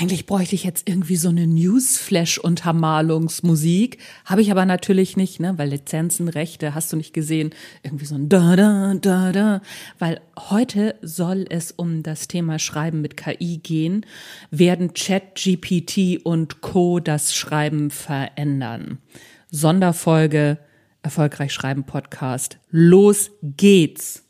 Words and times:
eigentlich 0.00 0.26
bräuchte 0.26 0.56
ich 0.56 0.64
jetzt 0.64 0.88
irgendwie 0.88 1.14
so 1.16 1.28
eine 1.28 1.46
Newsflash-Untermalungsmusik. 1.46 3.98
Habe 4.24 4.42
ich 4.42 4.50
aber 4.50 4.66
natürlich 4.66 5.16
nicht, 5.16 5.38
ne? 5.38 5.56
Weil 5.56 5.68
Lizenzen, 5.68 6.28
Rechte, 6.28 6.74
hast 6.74 6.92
du 6.92 6.96
nicht 6.96 7.14
gesehen. 7.14 7.50
Irgendwie 7.84 8.06
so 8.06 8.16
ein 8.16 8.28
da 8.28 8.56
da 8.56 8.94
da 8.94 9.30
da. 9.30 9.60
Weil 10.00 10.20
heute 10.36 10.96
soll 11.00 11.46
es 11.48 11.70
um 11.70 12.02
das 12.02 12.26
Thema 12.26 12.58
Schreiben 12.58 13.02
mit 13.02 13.16
KI 13.16 13.60
gehen. 13.62 14.04
Werden 14.50 14.94
Chat, 14.94 15.36
GPT 15.36 16.20
und 16.24 16.60
Co. 16.60 16.98
das 16.98 17.32
Schreiben 17.34 17.90
verändern? 17.90 18.98
Sonderfolge 19.50 20.58
Erfolgreich 21.02 21.52
Schreiben 21.52 21.84
Podcast. 21.84 22.58
Los 22.70 23.30
geht's! 23.42 24.24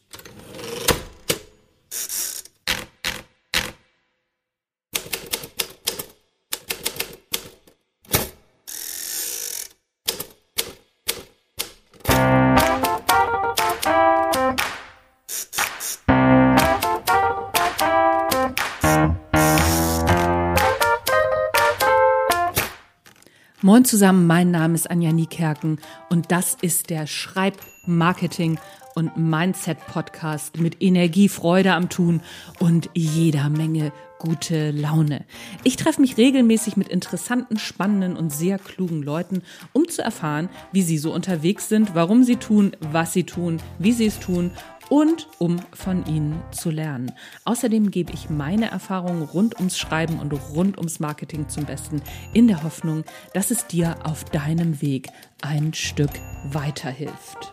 Moin 23.65 23.87
zusammen, 23.87 24.27
mein 24.27 24.51
Name 24.51 24.75
ist 24.75 24.91
Anja 24.91 25.11
Niekerken 25.11 25.79
und 26.11 26.31
das 26.31 26.55
ist 26.61 26.91
der 26.91 27.07
Schreibmarketing 27.07 28.59
und 28.95 29.17
Mindset 29.17 29.79
Podcast 29.87 30.61
mit 30.61 30.83
Energie, 30.83 31.31
Freude 31.31 31.73
am 31.73 31.89
Tun 31.89 32.21
und 32.59 32.91
jeder 32.93 33.49
Menge 33.49 33.91
gute 34.19 34.71
Laune. 34.71 35.25
Ich 35.63 35.77
treffe 35.77 36.03
mich 36.03 36.19
regelmäßig 36.19 36.77
mit 36.77 36.89
interessanten, 36.89 37.59
spannenden 37.59 38.17
und 38.17 38.35
sehr 38.35 38.59
klugen 38.59 39.03
Leuten, 39.03 39.43
um 39.73 39.89
zu 39.89 40.03
erfahren, 40.03 40.51
wie 40.73 40.83
sie 40.83 40.99
so 40.99 41.15
unterwegs 41.15 41.71
sind, 41.71 41.95
warum 41.95 42.23
sie 42.23 42.37
tun, 42.37 42.77
was 42.81 43.15
sie 43.15 43.25
tun, 43.25 43.61
wie 43.79 43.93
sie 43.93 44.07
es 44.07 44.21
tun 44.21 44.51
und 44.95 45.27
um 45.41 45.59
von 45.73 46.07
ihnen 46.07 46.41
zu 46.53 46.71
lernen. 46.71 47.11
Außerdem 47.45 47.91
gebe 47.91 48.13
ich 48.13 48.31
meine 48.31 48.71
Erfahrungen 48.71 49.23
rund 49.23 49.57
ums 49.57 49.77
Schreiben 49.77 50.21
und 50.21 50.33
rund 50.55 50.79
ums 50.79 51.01
Marketing 51.01 51.49
zum 51.49 51.65
Besten, 51.65 52.01
in 52.33 52.47
der 52.47 52.63
Hoffnung, 52.63 53.03
dass 53.33 53.51
es 53.51 53.67
dir 53.67 53.97
auf 54.05 54.23
deinem 54.27 54.81
Weg 54.81 55.09
ein 55.43 55.75
Stück 55.75 56.13
weiterhilft. 56.45 57.53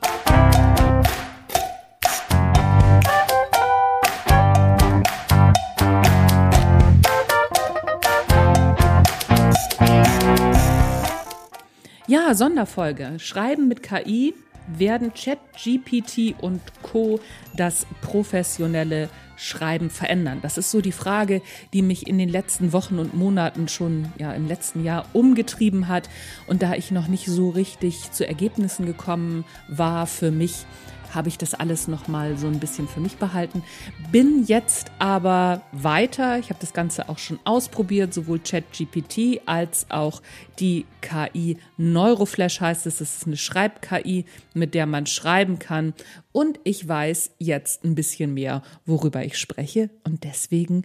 Ja, 12.05 12.35
Sonderfolge. 12.35 13.17
Schreiben 13.17 13.67
mit 13.67 13.81
KI 13.81 14.35
werden 14.77 15.13
ChatGPT 15.13 16.35
und 16.41 16.61
Co. 16.81 17.19
das 17.55 17.85
professionelle 18.01 19.09
Schreiben 19.37 19.89
verändern? 19.89 20.39
Das 20.41 20.57
ist 20.57 20.71
so 20.71 20.81
die 20.81 20.91
Frage, 20.91 21.41
die 21.73 21.81
mich 21.81 22.07
in 22.07 22.17
den 22.17 22.29
letzten 22.29 22.73
Wochen 22.73 22.99
und 22.99 23.13
Monaten 23.13 23.67
schon 23.67 24.11
ja 24.17 24.33
im 24.33 24.47
letzten 24.47 24.83
Jahr 24.83 25.05
umgetrieben 25.13 25.87
hat. 25.87 26.09
Und 26.47 26.61
da 26.61 26.75
ich 26.75 26.91
noch 26.91 27.07
nicht 27.07 27.25
so 27.25 27.49
richtig 27.49 28.11
zu 28.11 28.27
Ergebnissen 28.27 28.85
gekommen 28.85 29.45
war 29.67 30.07
für 30.07 30.31
mich, 30.31 30.65
habe 31.13 31.29
ich 31.29 31.37
das 31.37 31.53
alles 31.53 31.87
noch 31.87 32.07
mal 32.07 32.37
so 32.37 32.47
ein 32.47 32.59
bisschen 32.59 32.87
für 32.87 32.99
mich 32.99 33.17
behalten. 33.17 33.63
Bin 34.11 34.43
jetzt 34.45 34.91
aber 34.99 35.61
weiter. 35.71 36.39
Ich 36.39 36.49
habe 36.49 36.59
das 36.59 36.73
Ganze 36.73 37.09
auch 37.09 37.17
schon 37.17 37.39
ausprobiert, 37.43 38.13
sowohl 38.13 38.39
ChatGPT 38.39 39.41
als 39.45 39.85
auch 39.89 40.21
die 40.59 40.85
KI 41.01 41.57
Neuroflash 41.77 42.61
heißt 42.61 42.85
es. 42.87 42.97
Das 42.97 43.17
ist 43.17 43.27
eine 43.27 43.37
Schreib-KI, 43.37 44.25
mit 44.53 44.73
der 44.73 44.85
man 44.85 45.05
schreiben 45.05 45.59
kann. 45.59 45.93
Und 46.31 46.59
ich 46.63 46.87
weiß 46.87 47.31
jetzt 47.39 47.83
ein 47.83 47.95
bisschen 47.95 48.33
mehr, 48.33 48.61
worüber 48.85 49.23
ich 49.23 49.37
spreche. 49.37 49.89
Und 50.03 50.23
deswegen 50.23 50.83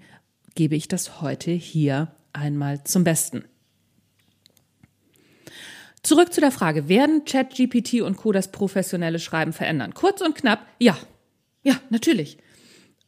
gebe 0.54 0.74
ich 0.74 0.88
das 0.88 1.20
heute 1.20 1.50
hier 1.50 2.12
einmal 2.32 2.82
zum 2.84 3.04
Besten. 3.04 3.44
Zurück 6.06 6.32
zu 6.32 6.40
der 6.40 6.52
Frage, 6.52 6.88
werden 6.88 7.24
ChatGPT 7.24 7.94
und 8.02 8.16
Co. 8.16 8.30
das 8.30 8.52
professionelle 8.52 9.18
Schreiben 9.18 9.52
verändern? 9.52 9.92
Kurz 9.92 10.20
und 10.20 10.36
knapp, 10.36 10.64
ja. 10.78 10.96
Ja, 11.64 11.80
natürlich. 11.90 12.38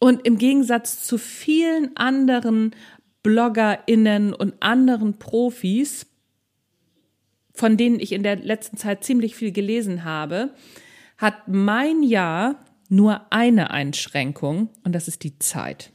Und 0.01 0.27
im 0.27 0.37
Gegensatz 0.37 1.05
zu 1.05 1.17
vielen 1.17 1.97
anderen 1.97 2.75
BloggerInnen 3.23 4.35
und 4.35 4.55
anderen 4.59 5.17
Profis, 5.17 6.07
von 7.55 7.77
denen 7.77 8.01
ich 8.01 8.11
in 8.11 8.25
der 8.25 8.35
letzten 8.35 8.77
Zeit 8.77 9.05
ziemlich 9.05 9.37
viel 9.37 9.53
gelesen 9.53 10.03
habe, 10.03 10.53
hat 11.19 11.47
mein 11.47 12.03
Jahr 12.03 12.65
nur 12.89 13.33
eine 13.33 13.71
Einschränkung 13.71 14.71
und 14.83 14.93
das 14.93 15.07
ist 15.07 15.23
die 15.23 15.39
Zeit. 15.39 15.93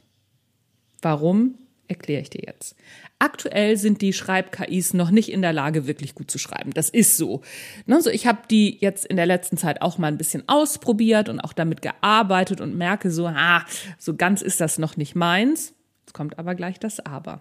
Warum? 1.02 1.58
Erkläre 1.86 2.22
ich 2.22 2.30
dir 2.30 2.44
jetzt. 2.46 2.76
Aktuell 3.18 3.76
sind 3.76 4.02
die 4.02 4.12
Schreib-KIs 4.12 4.92
noch 4.92 5.10
nicht 5.10 5.30
in 5.30 5.40
der 5.40 5.52
Lage, 5.52 5.86
wirklich 5.86 6.14
gut 6.14 6.30
zu 6.30 6.38
schreiben. 6.38 6.72
Das 6.72 6.90
ist 6.90 7.16
so. 7.16 7.42
Also 7.88 8.10
ich 8.10 8.26
habe 8.26 8.40
die 8.50 8.76
jetzt 8.80 9.06
in 9.06 9.16
der 9.16 9.26
letzten 9.26 9.56
Zeit 9.56 9.82
auch 9.82 9.98
mal 9.98 10.08
ein 10.08 10.18
bisschen 10.18 10.42
ausprobiert 10.48 11.28
und 11.28 11.40
auch 11.40 11.52
damit 11.52 11.80
gearbeitet 11.80 12.60
und 12.60 12.76
merke 12.76 13.10
so, 13.10 13.26
ah, 13.26 13.64
so 13.98 14.14
ganz 14.16 14.42
ist 14.42 14.60
das 14.60 14.78
noch 14.78 14.96
nicht 14.96 15.14
meins. 15.14 15.74
Jetzt 16.04 16.12
kommt 16.12 16.38
aber 16.38 16.54
gleich 16.54 16.78
das 16.78 17.00
Aber. 17.00 17.40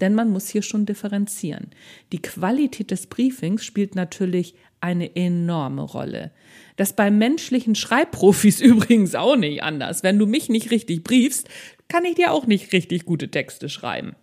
Denn 0.00 0.14
man 0.14 0.30
muss 0.30 0.48
hier 0.48 0.62
schon 0.62 0.86
differenzieren. 0.86 1.70
Die 2.12 2.22
Qualität 2.22 2.92
des 2.92 3.08
Briefings 3.08 3.64
spielt 3.64 3.96
natürlich 3.96 4.54
eine 4.80 5.16
enorme 5.16 5.82
Rolle. 5.82 6.30
Das 6.76 6.92
bei 6.92 7.10
menschlichen 7.10 7.74
Schreibprofis 7.74 8.60
übrigens 8.62 9.14
auch 9.14 9.36
nicht 9.36 9.62
anders. 9.62 10.02
Wenn 10.02 10.18
du 10.18 10.26
mich 10.26 10.48
nicht 10.48 10.70
richtig 10.70 11.02
briefst, 11.02 11.48
kann 11.88 12.04
ich 12.04 12.14
dir 12.14 12.32
auch 12.32 12.46
nicht 12.46 12.72
richtig 12.72 13.04
gute 13.04 13.30
Texte 13.30 13.68
schreiben. 13.68 14.14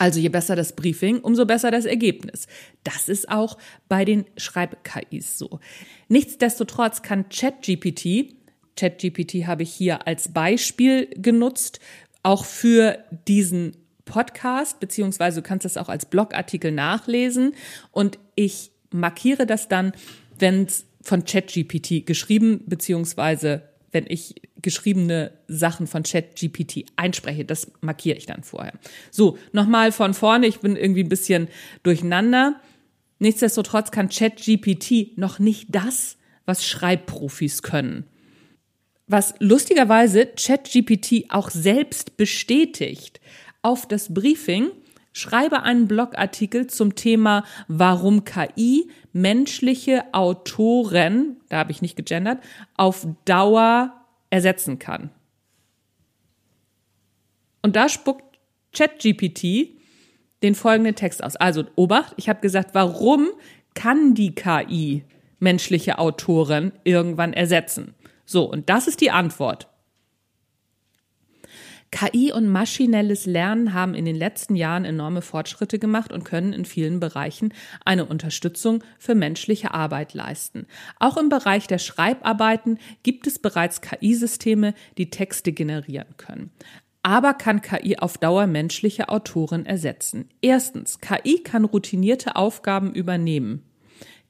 Also 0.00 0.18
je 0.18 0.30
besser 0.30 0.56
das 0.56 0.72
Briefing, 0.72 1.18
umso 1.18 1.44
besser 1.44 1.70
das 1.70 1.84
Ergebnis. 1.84 2.46
Das 2.84 3.10
ist 3.10 3.28
auch 3.28 3.58
bei 3.86 4.06
den 4.06 4.24
Schreib-KIs 4.38 5.36
so. 5.36 5.60
Nichtsdestotrotz 6.08 7.02
kann 7.02 7.28
ChatGPT, 7.28 8.34
ChatGPT 8.76 9.46
habe 9.46 9.62
ich 9.62 9.70
hier 9.70 10.06
als 10.06 10.32
Beispiel 10.32 11.10
genutzt, 11.16 11.80
auch 12.22 12.46
für 12.46 13.04
diesen 13.28 13.76
Podcast, 14.06 14.80
beziehungsweise 14.80 15.42
du 15.42 15.46
kannst 15.46 15.66
das 15.66 15.76
auch 15.76 15.90
als 15.90 16.06
Blogartikel 16.06 16.72
nachlesen 16.72 17.52
und 17.92 18.18
ich 18.36 18.70
markiere 18.90 19.44
das 19.44 19.68
dann, 19.68 19.92
wenn 20.38 20.64
es 20.64 20.86
von 21.02 21.26
ChatGPT 21.26 22.06
geschrieben 22.06 22.62
beziehungsweise 22.64 23.69
wenn 23.92 24.06
ich 24.08 24.34
geschriebene 24.62 25.32
Sachen 25.48 25.86
von 25.86 26.02
ChatGPT 26.02 26.86
einspreche. 26.96 27.44
Das 27.44 27.70
markiere 27.80 28.16
ich 28.16 28.26
dann 28.26 28.42
vorher. 28.42 28.72
So, 29.10 29.38
nochmal 29.52 29.92
von 29.92 30.14
vorne. 30.14 30.46
Ich 30.46 30.60
bin 30.60 30.76
irgendwie 30.76 31.02
ein 31.02 31.08
bisschen 31.08 31.48
durcheinander. 31.82 32.60
Nichtsdestotrotz 33.18 33.90
kann 33.90 34.08
ChatGPT 34.08 35.16
noch 35.18 35.38
nicht 35.38 35.68
das, 35.70 36.16
was 36.46 36.64
Schreibprofis 36.64 37.62
können. 37.62 38.04
Was 39.06 39.34
lustigerweise 39.40 40.26
ChatGPT 40.26 41.26
auch 41.30 41.50
selbst 41.50 42.16
bestätigt. 42.16 43.20
Auf 43.62 43.86
das 43.86 44.14
Briefing 44.14 44.70
schreibe 45.12 45.62
einen 45.62 45.88
Blogartikel 45.88 46.66
zum 46.66 46.94
Thema, 46.94 47.44
warum 47.68 48.24
KI 48.24 48.90
menschliche 49.12 50.04
Autoren, 50.12 51.36
da 51.48 51.58
habe 51.58 51.72
ich 51.72 51.82
nicht 51.82 51.96
gegendert, 51.96 52.42
auf 52.76 53.06
Dauer 53.24 53.92
ersetzen 54.30 54.78
kann. 54.78 55.10
Und 57.62 57.76
da 57.76 57.88
spuckt 57.88 58.38
ChatGPT 58.72 59.76
den 60.42 60.54
folgenden 60.54 60.94
Text 60.94 61.22
aus. 61.22 61.36
Also 61.36 61.64
Obacht, 61.76 62.14
ich 62.16 62.28
habe 62.28 62.40
gesagt, 62.40 62.70
warum 62.74 63.28
kann 63.74 64.14
die 64.14 64.34
KI 64.34 65.04
menschliche 65.38 65.98
Autoren 65.98 66.72
irgendwann 66.84 67.32
ersetzen? 67.32 67.94
So, 68.24 68.44
und 68.44 68.70
das 68.70 68.86
ist 68.86 69.00
die 69.00 69.10
Antwort. 69.10 69.68
KI 71.92 72.32
und 72.32 72.48
maschinelles 72.48 73.26
Lernen 73.26 73.74
haben 73.74 73.94
in 73.94 74.04
den 74.04 74.14
letzten 74.14 74.54
Jahren 74.54 74.84
enorme 74.84 75.22
Fortschritte 75.22 75.78
gemacht 75.78 76.12
und 76.12 76.24
können 76.24 76.52
in 76.52 76.64
vielen 76.64 77.00
Bereichen 77.00 77.52
eine 77.84 78.04
Unterstützung 78.04 78.84
für 78.98 79.14
menschliche 79.14 79.74
Arbeit 79.74 80.14
leisten. 80.14 80.66
Auch 81.00 81.16
im 81.16 81.28
Bereich 81.28 81.66
der 81.66 81.78
Schreibarbeiten 81.78 82.78
gibt 83.02 83.26
es 83.26 83.38
bereits 83.38 83.80
KI-Systeme, 83.80 84.74
die 84.98 85.10
Texte 85.10 85.52
generieren 85.52 86.16
können. 86.16 86.50
Aber 87.02 87.34
kann 87.34 87.62
KI 87.62 87.96
auf 87.96 88.18
Dauer 88.18 88.46
menschliche 88.46 89.08
Autoren 89.08 89.64
ersetzen? 89.64 90.28
Erstens, 90.42 91.00
KI 91.00 91.42
kann 91.42 91.64
routinierte 91.64 92.36
Aufgaben 92.36 92.92
übernehmen. 92.92 93.69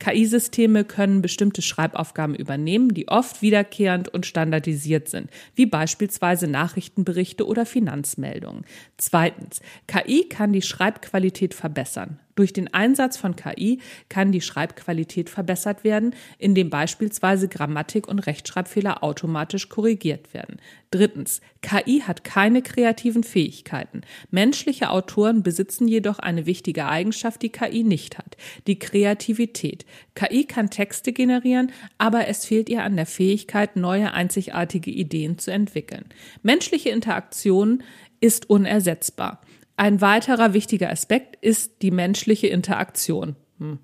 KI-Systeme 0.01 0.85
können 0.85 1.23
bestimmte 1.23 1.63
Schreibaufgaben 1.63 2.35
übernehmen, 2.35 2.93
die 2.93 3.09
oft 3.09 3.43
wiederkehrend 3.43 4.09
und 4.09 4.27
standardisiert 4.27 5.09
sind, 5.09 5.31
wie 5.55 5.67
beispielsweise 5.67 6.49
Nachrichtenberichte 6.49 7.47
oder 7.47 7.67
Finanzmeldungen. 7.67 8.65
Zweitens, 8.97 9.61
KI 9.87 10.29
kann 10.29 10.53
die 10.53 10.63
Schreibqualität 10.63 11.55
verbessern. 11.55 12.19
Durch 12.41 12.55
den 12.55 12.73
Einsatz 12.73 13.19
von 13.19 13.37
KI 13.37 13.81
kann 14.09 14.33
die 14.33 14.41
Schreibqualität 14.41 15.29
verbessert 15.29 15.85
werden, 15.85 16.15
indem 16.39 16.71
beispielsweise 16.71 17.49
Grammatik 17.49 18.09
und 18.09 18.19
Rechtschreibfehler 18.21 19.05
automatisch 19.05 19.69
korrigiert 19.69 20.33
werden. 20.33 20.57
Drittens, 20.91 21.43
KI 21.61 22.01
hat 22.01 22.25
keine 22.25 22.63
kreativen 22.63 23.25
Fähigkeiten. 23.25 24.01
Menschliche 24.31 24.89
Autoren 24.89 25.43
besitzen 25.43 25.87
jedoch 25.87 26.19
eine 26.19 26.47
wichtige 26.47 26.87
Eigenschaft, 26.87 27.43
die 27.43 27.51
KI 27.51 27.83
nicht 27.83 28.17
hat, 28.17 28.39
die 28.67 28.79
Kreativität. 28.79 29.85
KI 30.15 30.45
kann 30.45 30.71
Texte 30.71 31.13
generieren, 31.13 31.73
aber 31.99 32.27
es 32.27 32.47
fehlt 32.47 32.71
ihr 32.71 32.85
an 32.85 32.97
der 32.97 33.05
Fähigkeit, 33.05 33.77
neue 33.77 34.15
einzigartige 34.15 34.91
Ideen 34.91 35.37
zu 35.37 35.53
entwickeln. 35.53 36.07
Menschliche 36.43 36.89
Interaktion 36.89 37.83
ist 38.21 38.49
unersetzbar. 38.49 39.43
Ein 39.81 40.03
weiterer 40.03 40.53
wichtiger 40.53 40.91
Aspekt 40.91 41.43
ist 41.43 41.81
die 41.81 41.91
menschliche 41.91 42.49
Interaktion. 42.49 43.37
Hm. 43.57 43.79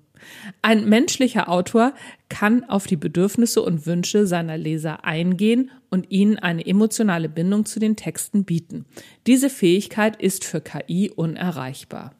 Ein 0.61 0.87
menschlicher 0.87 1.49
Autor 1.49 1.91
kann 2.29 2.63
auf 2.65 2.85
die 2.85 2.97
Bedürfnisse 2.97 3.63
und 3.63 3.87
Wünsche 3.87 4.27
seiner 4.27 4.59
Leser 4.59 5.05
eingehen 5.05 5.71
und 5.89 6.11
ihnen 6.11 6.37
eine 6.37 6.63
emotionale 6.67 7.29
Bindung 7.29 7.65
zu 7.65 7.79
den 7.79 7.95
Texten 7.95 8.45
bieten. 8.45 8.85
Diese 9.25 9.49
Fähigkeit 9.49 10.21
ist 10.21 10.45
für 10.45 10.61
KI 10.61 11.09
unerreichbar. 11.09 12.13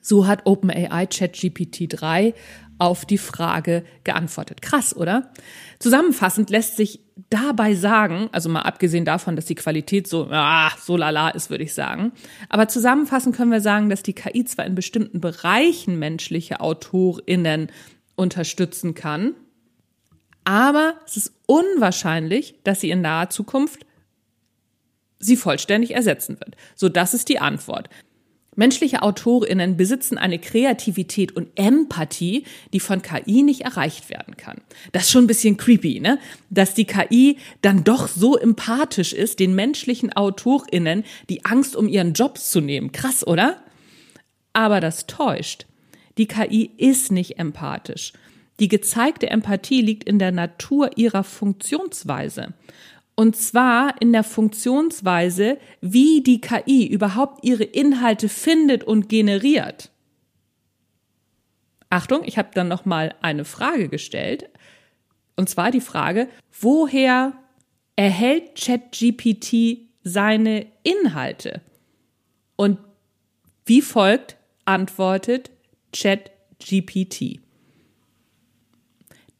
So 0.00 0.28
hat 0.28 0.46
OpenAI 0.46 1.06
ChatGPT 1.06 1.86
3 1.88 2.34
auf 2.78 3.04
die 3.04 3.18
Frage 3.18 3.82
geantwortet. 4.04 4.62
Krass, 4.62 4.94
oder? 4.94 5.32
Zusammenfassend 5.80 6.50
lässt 6.50 6.76
sich 6.76 7.00
dabei 7.30 7.74
sagen, 7.74 8.28
also 8.32 8.48
mal 8.48 8.62
abgesehen 8.62 9.04
davon, 9.04 9.36
dass 9.36 9.44
die 9.44 9.54
Qualität 9.54 10.08
so, 10.08 10.28
ah, 10.30 10.72
so 10.80 10.96
lala 10.96 11.30
ist, 11.30 11.50
würde 11.50 11.64
ich 11.64 11.74
sagen. 11.74 12.12
Aber 12.48 12.68
zusammenfassend 12.68 13.36
können 13.36 13.52
wir 13.52 13.60
sagen, 13.60 13.88
dass 13.88 14.02
die 14.02 14.14
KI 14.14 14.44
zwar 14.44 14.66
in 14.66 14.74
bestimmten 14.74 15.20
Bereichen 15.20 15.98
menschliche 15.98 16.60
AutorInnen 16.60 17.70
unterstützen 18.16 18.94
kann, 18.94 19.34
aber 20.44 20.94
es 21.06 21.16
ist 21.16 21.32
unwahrscheinlich, 21.46 22.56
dass 22.64 22.80
sie 22.80 22.90
in 22.90 23.00
naher 23.00 23.30
Zukunft 23.30 23.86
sie 25.18 25.36
vollständig 25.36 25.94
ersetzen 25.94 26.38
wird. 26.38 26.56
So, 26.74 26.88
das 26.88 27.14
ist 27.14 27.28
die 27.30 27.38
Antwort. 27.38 27.88
Menschliche 28.56 29.02
Autorinnen 29.02 29.76
besitzen 29.76 30.18
eine 30.18 30.38
Kreativität 30.38 31.34
und 31.34 31.48
Empathie, 31.56 32.44
die 32.72 32.80
von 32.80 33.02
KI 33.02 33.42
nicht 33.42 33.62
erreicht 33.62 34.10
werden 34.10 34.36
kann. 34.36 34.60
Das 34.92 35.04
ist 35.04 35.10
schon 35.10 35.24
ein 35.24 35.28
bisschen 35.28 35.56
creepy, 35.56 36.00
ne? 36.00 36.18
Dass 36.50 36.74
die 36.74 36.84
KI 36.84 37.38
dann 37.62 37.84
doch 37.84 38.08
so 38.08 38.36
empathisch 38.36 39.12
ist, 39.12 39.40
den 39.40 39.54
menschlichen 39.54 40.12
Autorinnen 40.12 41.04
die 41.28 41.44
Angst 41.44 41.76
um 41.76 41.88
ihren 41.88 42.12
Job 42.12 42.38
zu 42.38 42.60
nehmen. 42.60 42.92
Krass, 42.92 43.26
oder? 43.26 43.62
Aber 44.52 44.80
das 44.80 45.06
täuscht. 45.06 45.66
Die 46.16 46.26
KI 46.26 46.70
ist 46.76 47.10
nicht 47.10 47.38
empathisch. 47.38 48.12
Die 48.60 48.68
gezeigte 48.68 49.28
Empathie 49.28 49.80
liegt 49.80 50.04
in 50.04 50.20
der 50.20 50.30
Natur 50.30 50.90
ihrer 50.96 51.24
Funktionsweise. 51.24 52.54
Und 53.16 53.36
zwar 53.36 54.00
in 54.00 54.12
der 54.12 54.24
Funktionsweise, 54.24 55.58
wie 55.80 56.22
die 56.22 56.40
KI 56.40 56.86
überhaupt 56.86 57.44
ihre 57.44 57.64
Inhalte 57.64 58.28
findet 58.28 58.82
und 58.82 59.08
generiert. 59.08 59.90
Achtung, 61.90 62.22
ich 62.24 62.38
habe 62.38 62.50
dann 62.54 62.66
noch 62.66 62.84
mal 62.84 63.14
eine 63.22 63.44
Frage 63.44 63.88
gestellt. 63.88 64.50
Und 65.36 65.48
zwar 65.48 65.70
die 65.70 65.80
Frage, 65.80 66.28
woher 66.60 67.34
erhält 67.94 68.56
ChatGPT 68.56 69.78
seine 70.02 70.66
Inhalte? 70.82 71.60
Und 72.56 72.78
wie 73.64 73.80
folgt 73.80 74.36
antwortet 74.64 75.50
ChatGPT. 75.92 77.43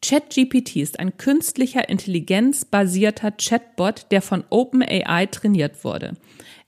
ChatGPT 0.04 0.76
ist 0.76 1.00
ein 1.00 1.16
künstlicher 1.16 1.88
intelligenzbasierter 1.88 3.30
Chatbot, 3.30 4.06
der 4.10 4.20
von 4.20 4.44
OpenAI 4.50 5.24
trainiert 5.26 5.82
wurde. 5.82 6.12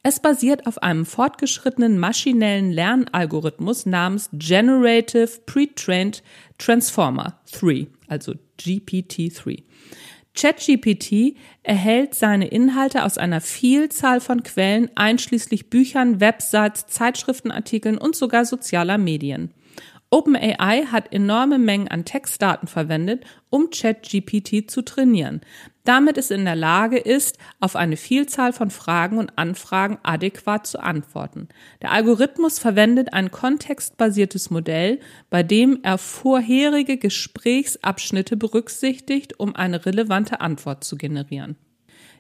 Es 0.02 0.20
basiert 0.20 0.66
auf 0.66 0.82
einem 0.82 1.04
fortgeschrittenen 1.04 1.98
maschinellen 1.98 2.72
Lernalgorithmus 2.72 3.84
namens 3.84 4.30
Generative 4.32 5.28
Pre-Trained 5.44 6.22
Transformer 6.56 7.38
3, 7.52 7.88
also 8.08 8.32
GPT-3. 8.58 9.64
ChatGPT 10.34 11.36
erhält 11.62 12.14
seine 12.14 12.48
Inhalte 12.48 13.04
aus 13.04 13.18
einer 13.18 13.42
Vielzahl 13.42 14.22
von 14.22 14.44
Quellen, 14.44 14.90
einschließlich 14.94 15.68
Büchern, 15.68 16.20
Websites, 16.20 16.86
Zeitschriftenartikeln 16.86 17.98
und 17.98 18.16
sogar 18.16 18.46
sozialer 18.46 18.96
Medien. 18.96 19.52
OpenAI 20.11 20.87
hat 20.87 21.12
enorme 21.12 21.58
Mengen 21.58 21.88
an 21.88 22.05
Textdaten 22.05 22.69
verwendet, 22.69 23.25
um 23.50 23.70
ChatGPT 23.70 24.70
zu 24.70 24.82
trainieren, 24.82 25.41
damit 25.85 26.17
es 26.17 26.31
in 26.31 26.44
der 26.44 26.55
Lage 26.55 26.97
ist, 26.99 27.38
auf 27.58 27.75
eine 27.75 27.97
Vielzahl 27.97 28.53
von 28.53 28.70
Fragen 28.70 29.19
und 29.19 29.37
Anfragen 29.37 29.99
adäquat 30.05 30.67
zu 30.67 30.81
antworten. 30.81 31.49
Der 31.82 31.91
Algorithmus 31.91 32.61
verwendet 32.61 33.14
ein 33.14 33.32
kontextbasiertes 33.32 34.50
Modell, 34.50 35.00
bei 35.29 35.43
dem 35.43 35.81
er 35.82 35.99
vorherige 35.99 36.99
Gesprächsabschnitte 36.99 38.37
berücksichtigt, 38.37 39.41
um 39.41 39.56
eine 39.56 39.87
relevante 39.87 40.41
Antwort 40.41 40.85
zu 40.85 40.97
generieren. 40.97 41.56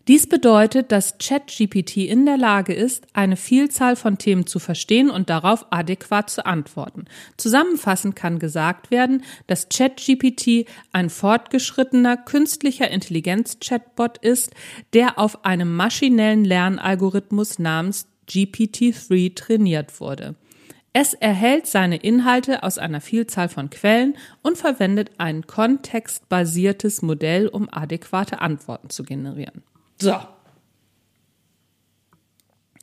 Dies 0.08 0.28
bedeutet, 0.28 0.92
dass 0.92 1.18
ChatGPT 1.18 1.96
in 1.96 2.26
der 2.26 2.36
Lage 2.36 2.72
ist, 2.72 3.08
eine 3.12 3.36
Vielzahl 3.36 3.96
von 3.96 4.18
Themen 4.18 4.46
zu 4.46 4.60
verstehen 4.60 5.10
und 5.10 5.30
darauf 5.30 5.66
adäquat 5.70 6.30
zu 6.30 6.46
antworten. 6.46 7.06
Zusammenfassend 7.36 8.14
kann 8.14 8.38
gesagt 8.38 8.92
werden, 8.92 9.24
dass 9.48 9.68
ChatGPT 9.68 10.66
ein 10.92 11.10
fortgeschrittener 11.10 12.16
künstlicher 12.18 12.88
Intelligenz-Chatbot 12.88 14.18
ist, 14.18 14.52
der 14.92 15.18
auf 15.18 15.44
einem 15.44 15.74
maschinellen 15.74 16.44
Lernalgorithmus 16.44 17.58
namens 17.58 18.06
GPT-3 18.28 19.34
trainiert 19.34 20.00
wurde. 20.00 20.36
Es 20.92 21.14
erhält 21.14 21.66
seine 21.66 21.96
Inhalte 21.96 22.62
aus 22.62 22.78
einer 22.78 23.00
Vielzahl 23.00 23.48
von 23.48 23.70
Quellen 23.70 24.16
und 24.42 24.56
verwendet 24.56 25.10
ein 25.18 25.48
kontextbasiertes 25.48 27.02
Modell, 27.02 27.48
um 27.48 27.68
adäquate 27.70 28.40
Antworten 28.40 28.88
zu 28.88 29.02
generieren. 29.02 29.64
So. 30.00 30.18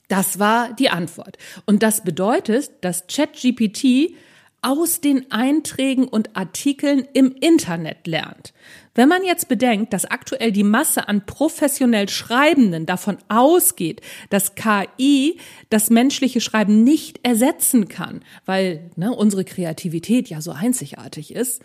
Das 0.08 0.38
war 0.38 0.74
die 0.74 0.90
Antwort. 0.90 1.38
Und 1.66 1.82
das 1.82 2.04
bedeutet, 2.04 2.72
dass 2.82 3.08
ChatGPT 3.08 4.14
aus 4.62 5.02
den 5.02 5.30
Einträgen 5.32 6.08
und 6.08 6.36
Artikeln 6.38 7.06
im 7.14 7.36
Internet 7.36 8.08
lernt. 8.08 8.54
Wenn 8.96 9.10
man 9.10 9.24
jetzt 9.26 9.50
bedenkt, 9.50 9.92
dass 9.92 10.06
aktuell 10.06 10.52
die 10.52 10.64
Masse 10.64 11.10
an 11.10 11.26
professionell 11.26 12.08
Schreibenden 12.08 12.86
davon 12.86 13.18
ausgeht, 13.28 14.02
dass 14.30 14.56
KI 14.56 15.38
das 15.70 15.90
menschliche 15.90 16.40
Schreiben 16.40 16.84
nicht 16.84 17.20
ersetzen 17.24 17.90
kann, 17.90 18.24
weil 18.46 18.92
ne, 18.96 19.14
unsere 19.14 19.44
Kreativität 19.44 20.30
ja 20.30 20.42
so 20.42 20.52
einzigartig 20.52 21.36
ist, 21.36 21.62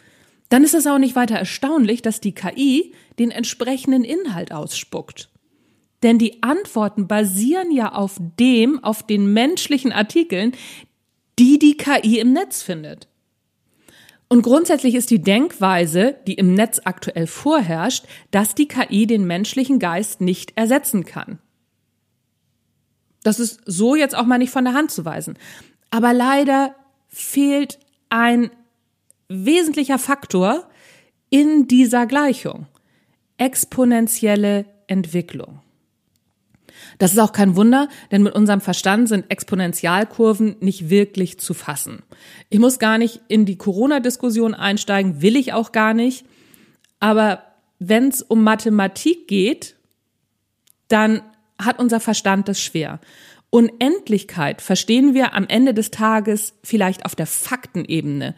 dann 0.49 0.65
ist 0.65 0.75
es 0.75 0.87
auch 0.87 0.99
nicht 0.99 1.15
weiter 1.15 1.37
erstaunlich, 1.37 2.03
dass 2.03 2.21
die 2.21 2.33
KI 2.33 2.95
den 3.19 3.31
entsprechenden 3.31 4.03
Inhalt 4.03 4.51
ausspuckt. 4.51 5.29
Denn 6.03 6.19
die 6.19 6.43
Antworten 6.43 7.09
basieren 7.09 7.73
ja 7.73 7.93
auf 7.93 8.17
dem, 8.39 8.83
auf 8.85 9.03
den 9.03 9.33
menschlichen 9.33 9.93
Artikeln, 9.93 10.53
die 11.39 11.59
die 11.59 11.77
KI 11.77 12.19
im 12.19 12.33
Netz 12.33 12.63
findet. 12.63 13.09
Und 14.29 14.43
grundsätzlich 14.43 14.95
ist 14.95 15.11
die 15.11 15.23
Denkweise, 15.23 16.17
die 16.27 16.35
im 16.35 16.55
Netz 16.55 16.81
aktuell 16.85 17.27
vorherrscht, 17.27 18.05
dass 18.31 18.55
die 18.55 18.69
KI 18.69 19.07
den 19.07 19.27
menschlichen 19.27 19.79
Geist 19.79 20.21
nicht 20.21 20.53
ersetzen 20.57 21.05
kann. 21.05 21.39
Das 23.23 23.41
ist 23.41 23.61
so 23.65 23.97
jetzt 23.97 24.17
auch 24.17 24.27
mal 24.27 24.39
nicht 24.39 24.53
von 24.53 24.65
der 24.65 24.75
Hand 24.75 24.91
zu 24.91 25.05
weisen. 25.05 25.39
Aber 25.91 26.13
leider 26.13 26.75
fehlt 27.09 27.79
ein 28.11 28.51
wesentlicher 29.29 29.99
Faktor 29.99 30.69
in 31.31 31.67
dieser 31.67 32.07
Gleichung. 32.07 32.67
Exponentielle 33.39 34.67
Entwicklung. 34.87 35.61
Das 36.99 37.13
ist 37.13 37.19
auch 37.19 37.33
kein 37.33 37.57
Wunder, 37.57 37.89
denn 38.11 38.23
mit 38.23 38.35
unserem 38.35 38.61
Verstand 38.61 39.09
sind 39.09 39.31
Exponentialkurven 39.31 40.57
nicht 40.61 40.91
wirklich 40.91 41.39
zu 41.39 41.55
fassen. 41.55 42.03
Ich 42.51 42.59
muss 42.59 42.79
gar 42.79 42.99
nicht 42.99 43.21
in 43.29 43.47
die 43.47 43.57
Corona-Diskussion 43.57 44.55
einsteigen, 44.55 45.23
will 45.23 45.37
ich 45.37 45.53
auch 45.53 45.73
gar 45.73 45.95
nicht. 45.95 46.27
Aber 46.99 47.45
wenn 47.79 48.09
es 48.09 48.23
um 48.23 48.43
Mathematik 48.43 49.29
geht, 49.29 49.77
dann 50.89 51.23
hat 51.61 51.79
unser 51.79 52.01
Verstand 52.01 52.49
das 52.49 52.61
schwer. 52.61 53.01
Unendlichkeit 53.51 54.61
verstehen 54.61 55.15
wir 55.15 55.35
am 55.35 55.47
Ende 55.47 55.73
des 55.75 55.91
Tages 55.91 56.55
vielleicht 56.63 57.05
auf 57.05 57.15
der 57.15 57.27
Faktenebene. 57.27 58.35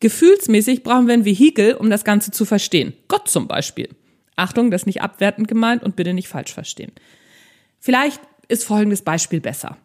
Gefühlsmäßig 0.00 0.82
brauchen 0.82 1.06
wir 1.06 1.14
ein 1.14 1.24
Vehikel, 1.24 1.74
um 1.74 1.90
das 1.90 2.04
Ganze 2.04 2.30
zu 2.30 2.44
verstehen. 2.44 2.92
Gott 3.08 3.28
zum 3.28 3.48
Beispiel. 3.48 3.88
Achtung, 4.36 4.70
das 4.70 4.82
ist 4.82 4.86
nicht 4.86 5.02
abwertend 5.02 5.48
gemeint 5.48 5.82
und 5.82 5.96
bitte 5.96 6.14
nicht 6.14 6.28
falsch 6.28 6.52
verstehen. 6.52 6.92
Vielleicht 7.78 8.20
ist 8.48 8.64
folgendes 8.64 9.02
Beispiel 9.02 9.40
besser. 9.40 9.76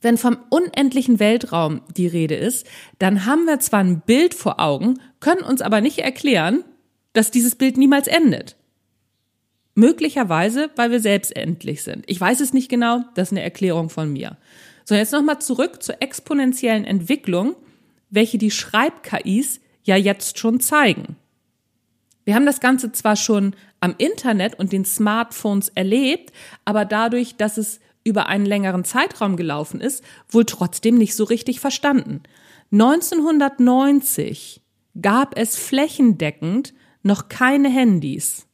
Wenn 0.00 0.18
vom 0.18 0.36
unendlichen 0.50 1.20
Weltraum 1.20 1.80
die 1.96 2.08
Rede 2.08 2.34
ist, 2.34 2.66
dann 2.98 3.24
haben 3.24 3.44
wir 3.44 3.60
zwar 3.60 3.80
ein 3.80 4.00
Bild 4.00 4.34
vor 4.34 4.58
Augen, 4.58 4.98
können 5.20 5.42
uns 5.42 5.62
aber 5.62 5.80
nicht 5.80 6.00
erklären, 6.00 6.64
dass 7.12 7.30
dieses 7.30 7.54
Bild 7.54 7.76
niemals 7.76 8.08
endet. 8.08 8.56
Möglicherweise, 9.74 10.70
weil 10.76 10.90
wir 10.90 11.00
selbst 11.00 11.34
endlich 11.34 11.82
sind. 11.82 12.04
Ich 12.08 12.20
weiß 12.20 12.40
es 12.40 12.52
nicht 12.52 12.68
genau, 12.68 13.04
das 13.14 13.28
ist 13.28 13.32
eine 13.32 13.42
Erklärung 13.42 13.88
von 13.88 14.12
mir. 14.12 14.36
So, 14.84 14.94
jetzt 14.94 15.12
nochmal 15.12 15.40
zurück 15.40 15.82
zur 15.82 16.02
exponentiellen 16.02 16.84
Entwicklung, 16.84 17.54
welche 18.10 18.38
die 18.38 18.50
Schreib-KIs 18.50 19.60
ja 19.84 19.96
jetzt 19.96 20.38
schon 20.38 20.60
zeigen. 20.60 21.16
Wir 22.24 22.34
haben 22.34 22.46
das 22.46 22.60
Ganze 22.60 22.92
zwar 22.92 23.16
schon 23.16 23.54
am 23.80 23.94
Internet 23.98 24.58
und 24.58 24.72
den 24.72 24.84
Smartphones 24.84 25.70
erlebt, 25.70 26.32
aber 26.64 26.84
dadurch, 26.84 27.36
dass 27.36 27.58
es 27.58 27.80
über 28.04 28.26
einen 28.26 28.46
längeren 28.46 28.84
Zeitraum 28.84 29.36
gelaufen 29.36 29.80
ist, 29.80 30.04
wohl 30.28 30.44
trotzdem 30.44 30.96
nicht 30.96 31.14
so 31.14 31.24
richtig 31.24 31.60
verstanden. 31.60 32.22
1990 32.72 34.62
gab 35.00 35.36
es 35.36 35.56
flächendeckend 35.56 36.74
noch 37.02 37.28
keine 37.28 37.68
Handys. 37.68 38.46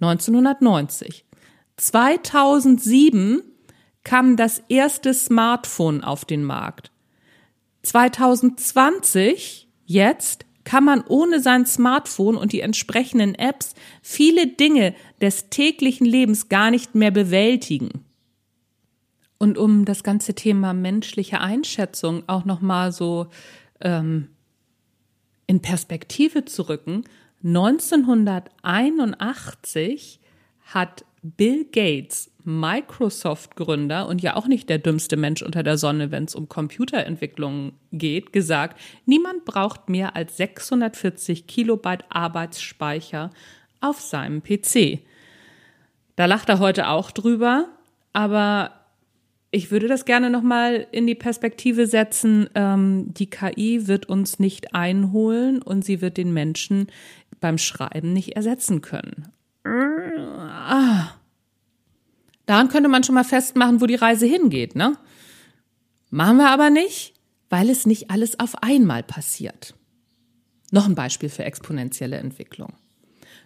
1990. 0.00 1.24
2007 1.76 3.42
kam 4.04 4.36
das 4.36 4.62
erste 4.68 5.12
Smartphone 5.12 6.02
auf 6.02 6.24
den 6.24 6.44
Markt. 6.44 6.90
2020, 7.82 9.68
jetzt, 9.84 10.44
kann 10.68 10.84
man 10.84 11.02
ohne 11.08 11.40
sein 11.40 11.64
Smartphone 11.64 12.36
und 12.36 12.52
die 12.52 12.60
entsprechenden 12.60 13.34
Apps 13.34 13.74
viele 14.02 14.46
Dinge 14.46 14.94
des 15.18 15.48
täglichen 15.48 16.04
Lebens 16.04 16.50
gar 16.50 16.70
nicht 16.70 16.94
mehr 16.94 17.10
bewältigen. 17.10 18.04
Und 19.38 19.56
um 19.56 19.86
das 19.86 20.02
ganze 20.02 20.34
Thema 20.34 20.74
menschliche 20.74 21.40
Einschätzung 21.40 22.24
auch 22.26 22.44
nochmal 22.44 22.92
so 22.92 23.28
ähm, 23.80 24.28
in 25.46 25.62
Perspektive 25.62 26.44
zu 26.44 26.68
rücken, 26.68 27.04
1981 27.42 30.20
hat 30.66 31.06
Bill 31.22 31.66
Gates, 31.70 32.30
Microsoft-Gründer 32.44 34.08
und 34.08 34.22
ja 34.22 34.36
auch 34.36 34.46
nicht 34.46 34.68
der 34.68 34.78
dümmste 34.78 35.16
Mensch 35.16 35.42
unter 35.42 35.62
der 35.62 35.76
Sonne, 35.76 36.10
wenn 36.10 36.24
es 36.24 36.34
um 36.34 36.48
Computerentwicklung 36.48 37.72
geht, 37.92 38.32
gesagt, 38.32 38.80
niemand 39.04 39.44
braucht 39.44 39.88
mehr 39.88 40.16
als 40.16 40.36
640 40.36 41.46
Kilobyte 41.46 42.04
Arbeitsspeicher 42.08 43.30
auf 43.80 44.00
seinem 44.00 44.42
PC. 44.42 45.00
Da 46.16 46.26
lacht 46.26 46.48
er 46.48 46.58
heute 46.58 46.88
auch 46.88 47.10
drüber, 47.10 47.68
aber 48.12 48.72
ich 49.50 49.70
würde 49.70 49.88
das 49.88 50.04
gerne 50.04 50.30
nochmal 50.30 50.86
in 50.92 51.06
die 51.06 51.14
Perspektive 51.14 51.86
setzen. 51.86 52.50
Ähm, 52.54 53.14
die 53.14 53.30
KI 53.30 53.86
wird 53.86 54.06
uns 54.06 54.38
nicht 54.38 54.74
einholen 54.74 55.62
und 55.62 55.84
sie 55.84 56.00
wird 56.00 56.16
den 56.16 56.32
Menschen 56.32 56.88
beim 57.40 57.56
Schreiben 57.56 58.12
nicht 58.12 58.36
ersetzen 58.36 58.82
können. 58.82 59.28
Daran 62.48 62.68
könnte 62.68 62.88
man 62.88 63.04
schon 63.04 63.14
mal 63.14 63.24
festmachen, 63.24 63.82
wo 63.82 63.86
die 63.86 63.94
Reise 63.94 64.24
hingeht, 64.24 64.74
ne? 64.74 64.96
Machen 66.08 66.38
wir 66.38 66.48
aber 66.48 66.70
nicht, 66.70 67.12
weil 67.50 67.68
es 67.68 67.84
nicht 67.84 68.10
alles 68.10 68.40
auf 68.40 68.62
einmal 68.62 69.02
passiert. 69.02 69.74
Noch 70.70 70.86
ein 70.86 70.94
Beispiel 70.94 71.28
für 71.28 71.44
exponentielle 71.44 72.16
Entwicklung. 72.16 72.72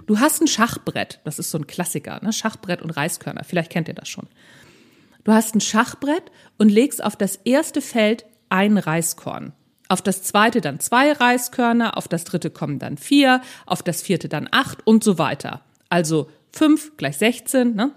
Du 0.06 0.20
hast 0.20 0.40
ein 0.40 0.46
Schachbrett, 0.46 1.20
das 1.24 1.40
ist 1.40 1.50
so 1.50 1.58
ein 1.58 1.66
Klassiker, 1.66 2.20
ne? 2.22 2.32
Schachbrett 2.32 2.80
und 2.80 2.90
Reiskörner, 2.90 3.42
vielleicht 3.42 3.72
kennt 3.72 3.88
ihr 3.88 3.94
das 3.94 4.08
schon. 4.08 4.28
Du 5.24 5.32
hast 5.32 5.56
ein 5.56 5.60
Schachbrett 5.60 6.30
und 6.58 6.68
legst 6.68 7.02
auf 7.02 7.16
das 7.16 7.36
erste 7.36 7.80
Feld 7.80 8.24
ein 8.50 8.78
Reiskorn. 8.78 9.52
Auf 9.88 10.00
das 10.00 10.22
zweite 10.22 10.60
dann 10.60 10.78
zwei 10.78 11.10
Reiskörner, 11.10 11.96
auf 11.96 12.06
das 12.06 12.22
dritte 12.22 12.50
kommen 12.50 12.78
dann 12.78 12.96
vier, 12.96 13.40
auf 13.66 13.82
das 13.82 14.00
vierte 14.00 14.28
dann 14.28 14.48
acht 14.50 14.86
und 14.86 15.02
so 15.02 15.18
weiter. 15.18 15.62
Also 15.92 16.30
fünf 16.52 16.96
gleich 16.96 17.18
16, 17.18 17.74
ne? 17.74 17.92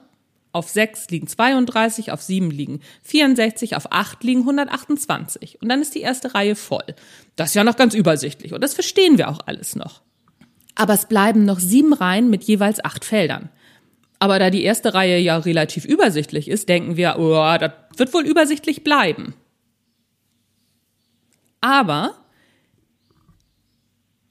Auf 0.51 0.67
sechs 0.67 1.09
liegen 1.09 1.27
32, 1.27 2.11
auf 2.11 2.21
sieben 2.21 2.51
liegen 2.51 2.81
64, 3.03 3.77
auf 3.77 3.93
acht 3.93 4.21
liegen 4.21 4.41
128. 4.41 5.61
Und 5.61 5.69
dann 5.69 5.81
ist 5.81 5.95
die 5.95 6.01
erste 6.01 6.33
Reihe 6.35 6.57
voll. 6.57 6.83
Das 7.37 7.49
ist 7.51 7.55
ja 7.55 7.63
noch 7.63 7.77
ganz 7.77 7.93
übersichtlich 7.93 8.53
und 8.53 8.61
das 8.61 8.73
verstehen 8.73 9.17
wir 9.17 9.29
auch 9.29 9.39
alles 9.45 9.77
noch. 9.77 10.01
Aber 10.75 10.93
es 10.93 11.05
bleiben 11.05 11.45
noch 11.45 11.59
sieben 11.59 11.93
Reihen 11.93 12.29
mit 12.29 12.43
jeweils 12.43 12.83
acht 12.83 13.05
Feldern. 13.05 13.47
Aber 14.19 14.39
da 14.39 14.49
die 14.49 14.63
erste 14.63 14.93
Reihe 14.93 15.17
ja 15.19 15.37
relativ 15.37 15.85
übersichtlich 15.85 16.49
ist, 16.49 16.67
denken 16.67 16.97
wir, 16.97 17.15
oh, 17.17 17.57
das 17.57 17.71
wird 17.95 18.13
wohl 18.13 18.25
übersichtlich 18.25 18.83
bleiben. 18.83 19.35
Aber 21.61 22.24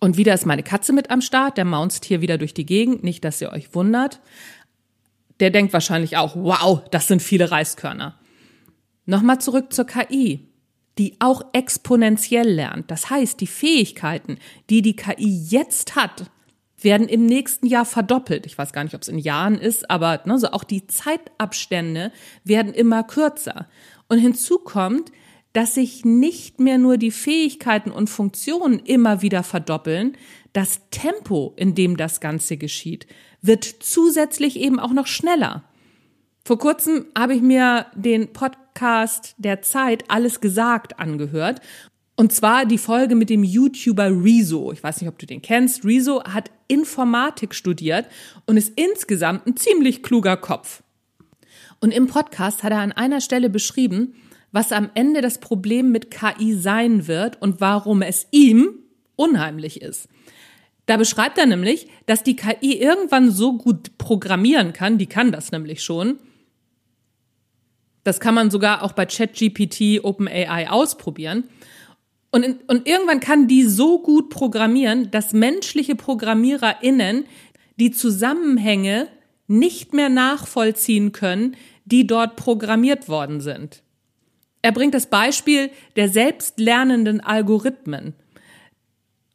Und 0.00 0.16
wieder 0.16 0.34
ist 0.34 0.46
meine 0.46 0.62
Katze 0.62 0.92
mit 0.92 1.10
am 1.10 1.20
Start, 1.20 1.56
der 1.56 1.64
maunzt 1.64 2.04
hier 2.04 2.20
wieder 2.20 2.38
durch 2.38 2.54
die 2.54 2.66
Gegend, 2.66 3.02
nicht, 3.02 3.24
dass 3.24 3.40
ihr 3.40 3.52
euch 3.52 3.74
wundert. 3.74 4.20
Der 5.40 5.50
denkt 5.50 5.72
wahrscheinlich 5.72 6.16
auch, 6.16 6.36
wow, 6.36 6.82
das 6.90 7.08
sind 7.08 7.22
viele 7.22 7.50
Reiskörner. 7.50 8.18
Nochmal 9.06 9.40
zurück 9.40 9.72
zur 9.72 9.86
KI, 9.86 10.48
die 10.98 11.14
auch 11.20 11.42
exponentiell 11.52 12.48
lernt. 12.48 12.90
Das 12.90 13.10
heißt, 13.10 13.40
die 13.40 13.46
Fähigkeiten, 13.46 14.38
die 14.68 14.82
die 14.82 14.96
KI 14.96 15.46
jetzt 15.48 15.96
hat, 15.96 16.30
werden 16.78 17.08
im 17.08 17.24
nächsten 17.24 17.66
Jahr 17.66 17.84
verdoppelt. 17.84 18.46
Ich 18.46 18.58
weiß 18.58 18.72
gar 18.72 18.84
nicht, 18.84 18.94
ob 18.94 19.02
es 19.02 19.08
in 19.08 19.18
Jahren 19.18 19.56
ist, 19.56 19.90
aber 19.90 20.22
ne, 20.26 20.38
so 20.38 20.48
auch 20.48 20.64
die 20.64 20.86
Zeitabstände 20.86 22.12
werden 22.44 22.74
immer 22.74 23.02
kürzer. 23.02 23.66
Und 24.08 24.18
hinzu 24.18 24.58
kommt, 24.58 25.10
dass 25.52 25.74
sich 25.74 26.04
nicht 26.04 26.60
mehr 26.60 26.76
nur 26.76 26.98
die 26.98 27.10
Fähigkeiten 27.10 27.90
und 27.90 28.10
Funktionen 28.10 28.78
immer 28.80 29.22
wieder 29.22 29.42
verdoppeln, 29.42 30.16
das 30.52 30.82
Tempo, 30.90 31.54
in 31.56 31.74
dem 31.74 31.96
das 31.96 32.20
Ganze 32.20 32.56
geschieht, 32.56 33.06
wird 33.40 33.64
zusätzlich 33.64 34.58
eben 34.58 34.78
auch 34.78 34.92
noch 34.92 35.06
schneller. 35.06 35.64
Vor 36.44 36.58
kurzem 36.58 37.06
habe 37.16 37.34
ich 37.34 37.42
mir 37.42 37.86
den 37.94 38.32
Podcast 38.32 38.65
der 39.38 39.62
Zeit 39.62 40.04
Alles 40.08 40.40
gesagt 40.40 40.98
angehört. 40.98 41.60
Und 42.16 42.32
zwar 42.32 42.64
die 42.64 42.78
Folge 42.78 43.14
mit 43.14 43.28
dem 43.28 43.44
YouTuber 43.44 44.08
Rezo. 44.08 44.72
Ich 44.72 44.82
weiß 44.82 45.00
nicht, 45.00 45.08
ob 45.08 45.18
du 45.18 45.26
den 45.26 45.42
kennst. 45.42 45.84
Rezo 45.84 46.24
hat 46.24 46.50
Informatik 46.66 47.54
studiert 47.54 48.06
und 48.46 48.56
ist 48.56 48.72
insgesamt 48.76 49.46
ein 49.46 49.56
ziemlich 49.56 50.02
kluger 50.02 50.36
Kopf. 50.36 50.82
Und 51.80 51.92
im 51.92 52.06
Podcast 52.06 52.62
hat 52.62 52.72
er 52.72 52.78
an 52.78 52.92
einer 52.92 53.20
Stelle 53.20 53.50
beschrieben, 53.50 54.14
was 54.50 54.72
am 54.72 54.90
Ende 54.94 55.20
das 55.20 55.38
Problem 55.38 55.92
mit 55.92 56.10
KI 56.10 56.54
sein 56.54 57.06
wird 57.06 57.40
und 57.42 57.60
warum 57.60 58.00
es 58.00 58.26
ihm 58.30 58.70
unheimlich 59.16 59.82
ist. 59.82 60.08
Da 60.86 60.96
beschreibt 60.96 61.36
er 61.36 61.46
nämlich, 61.46 61.88
dass 62.06 62.22
die 62.22 62.36
KI 62.36 62.80
irgendwann 62.80 63.30
so 63.30 63.58
gut 63.58 63.98
programmieren 63.98 64.72
kann, 64.72 64.98
die 64.98 65.06
kann 65.06 65.32
das 65.32 65.52
nämlich 65.52 65.82
schon. 65.82 66.18
Das 68.06 68.20
kann 68.20 68.36
man 68.36 68.52
sogar 68.52 68.84
auch 68.84 68.92
bei 68.92 69.04
ChatGPT 69.04 70.04
OpenAI 70.04 70.70
ausprobieren. 70.70 71.42
Und, 72.30 72.44
in, 72.44 72.58
und 72.68 72.86
irgendwann 72.86 73.18
kann 73.18 73.48
die 73.48 73.64
so 73.64 74.00
gut 74.00 74.30
programmieren, 74.30 75.10
dass 75.10 75.32
menschliche 75.32 75.96
ProgrammiererInnen 75.96 77.24
die 77.80 77.90
Zusammenhänge 77.90 79.08
nicht 79.48 79.92
mehr 79.92 80.08
nachvollziehen 80.08 81.10
können, 81.10 81.56
die 81.84 82.06
dort 82.06 82.36
programmiert 82.36 83.08
worden 83.08 83.40
sind. 83.40 83.82
Er 84.62 84.70
bringt 84.70 84.94
das 84.94 85.06
Beispiel 85.06 85.70
der 85.96 86.08
selbstlernenden 86.08 87.20
Algorithmen. 87.20 88.14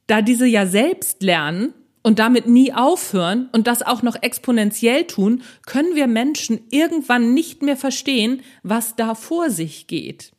Da 0.07 0.21
diese 0.21 0.45
ja 0.45 0.65
selbst 0.65 1.23
lernen 1.23 1.73
und 2.03 2.19
damit 2.19 2.47
nie 2.47 2.73
aufhören 2.73 3.49
und 3.51 3.67
das 3.67 3.81
auch 3.81 4.01
noch 4.01 4.15
exponentiell 4.21 5.05
tun, 5.05 5.43
können 5.65 5.95
wir 5.95 6.07
Menschen 6.07 6.61
irgendwann 6.69 7.33
nicht 7.33 7.61
mehr 7.61 7.77
verstehen, 7.77 8.41
was 8.63 8.95
da 8.95 9.15
vor 9.15 9.49
sich 9.49 9.87
geht. 9.87 10.31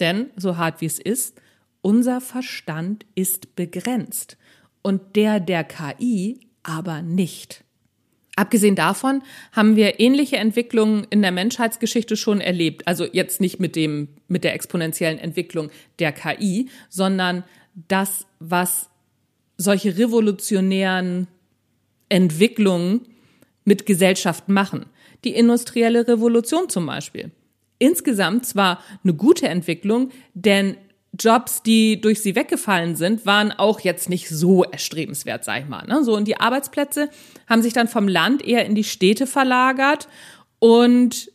Denn, 0.00 0.30
so 0.36 0.56
hart 0.56 0.80
wie 0.80 0.86
es 0.86 0.98
ist, 0.98 1.40
unser 1.82 2.20
Verstand 2.20 3.04
ist 3.14 3.56
begrenzt 3.56 4.36
und 4.82 5.16
der 5.16 5.40
der 5.40 5.64
KI 5.64 6.40
aber 6.62 7.02
nicht. 7.02 7.64
Abgesehen 8.36 8.74
davon 8.74 9.22
haben 9.52 9.76
wir 9.76 10.00
ähnliche 10.00 10.38
Entwicklungen 10.38 11.06
in 11.10 11.22
der 11.22 11.30
Menschheitsgeschichte 11.30 12.16
schon 12.16 12.40
erlebt. 12.40 12.86
Also 12.88 13.04
jetzt 13.04 13.40
nicht 13.40 13.60
mit 13.60 13.76
dem, 13.76 14.08
mit 14.26 14.42
der 14.42 14.54
exponentiellen 14.54 15.18
Entwicklung 15.18 15.70
der 16.00 16.10
KI, 16.10 16.68
sondern 16.88 17.44
das, 17.74 18.26
was 18.40 18.90
solche 19.56 19.96
revolutionären 19.96 21.28
Entwicklungen 22.08 23.02
mit 23.64 23.86
Gesellschaften 23.86 24.52
machen. 24.52 24.86
Die 25.24 25.34
industrielle 25.34 26.06
Revolution 26.06 26.68
zum 26.68 26.86
Beispiel. 26.86 27.30
Insgesamt 27.78 28.46
zwar 28.46 28.80
eine 29.02 29.14
gute 29.14 29.48
Entwicklung, 29.48 30.10
denn 30.34 30.76
Jobs, 31.18 31.62
die 31.62 32.00
durch 32.00 32.22
sie 32.22 32.34
weggefallen 32.34 32.96
sind, 32.96 33.24
waren 33.24 33.52
auch 33.52 33.80
jetzt 33.80 34.08
nicht 34.08 34.28
so 34.28 34.64
erstrebenswert, 34.64 35.44
sag 35.44 35.62
ich 35.62 35.68
mal. 35.68 35.86
Ne? 35.86 36.02
So, 36.02 36.16
und 36.16 36.26
die 36.26 36.40
Arbeitsplätze 36.40 37.08
haben 37.48 37.62
sich 37.62 37.72
dann 37.72 37.88
vom 37.88 38.08
Land 38.08 38.44
eher 38.44 38.66
in 38.66 38.74
die 38.74 38.84
Städte 38.84 39.26
verlagert 39.26 40.08
und 40.58 41.30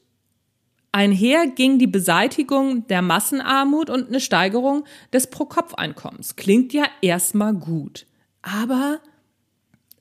einher 0.92 1.48
ging 1.48 1.80
die 1.80 1.88
Beseitigung 1.88 2.88
der 2.88 3.02
Massenarmut 3.02 3.90
und 3.90 4.08
eine 4.08 4.20
Steigerung 4.20 4.86
des 5.14 5.30
Pro-Kopf-Einkommens. 5.30 6.36
Klingt 6.36 6.74
ja 6.74 6.86
erstmal 7.02 7.54
gut. 7.54 8.06
Aber 8.42 9.00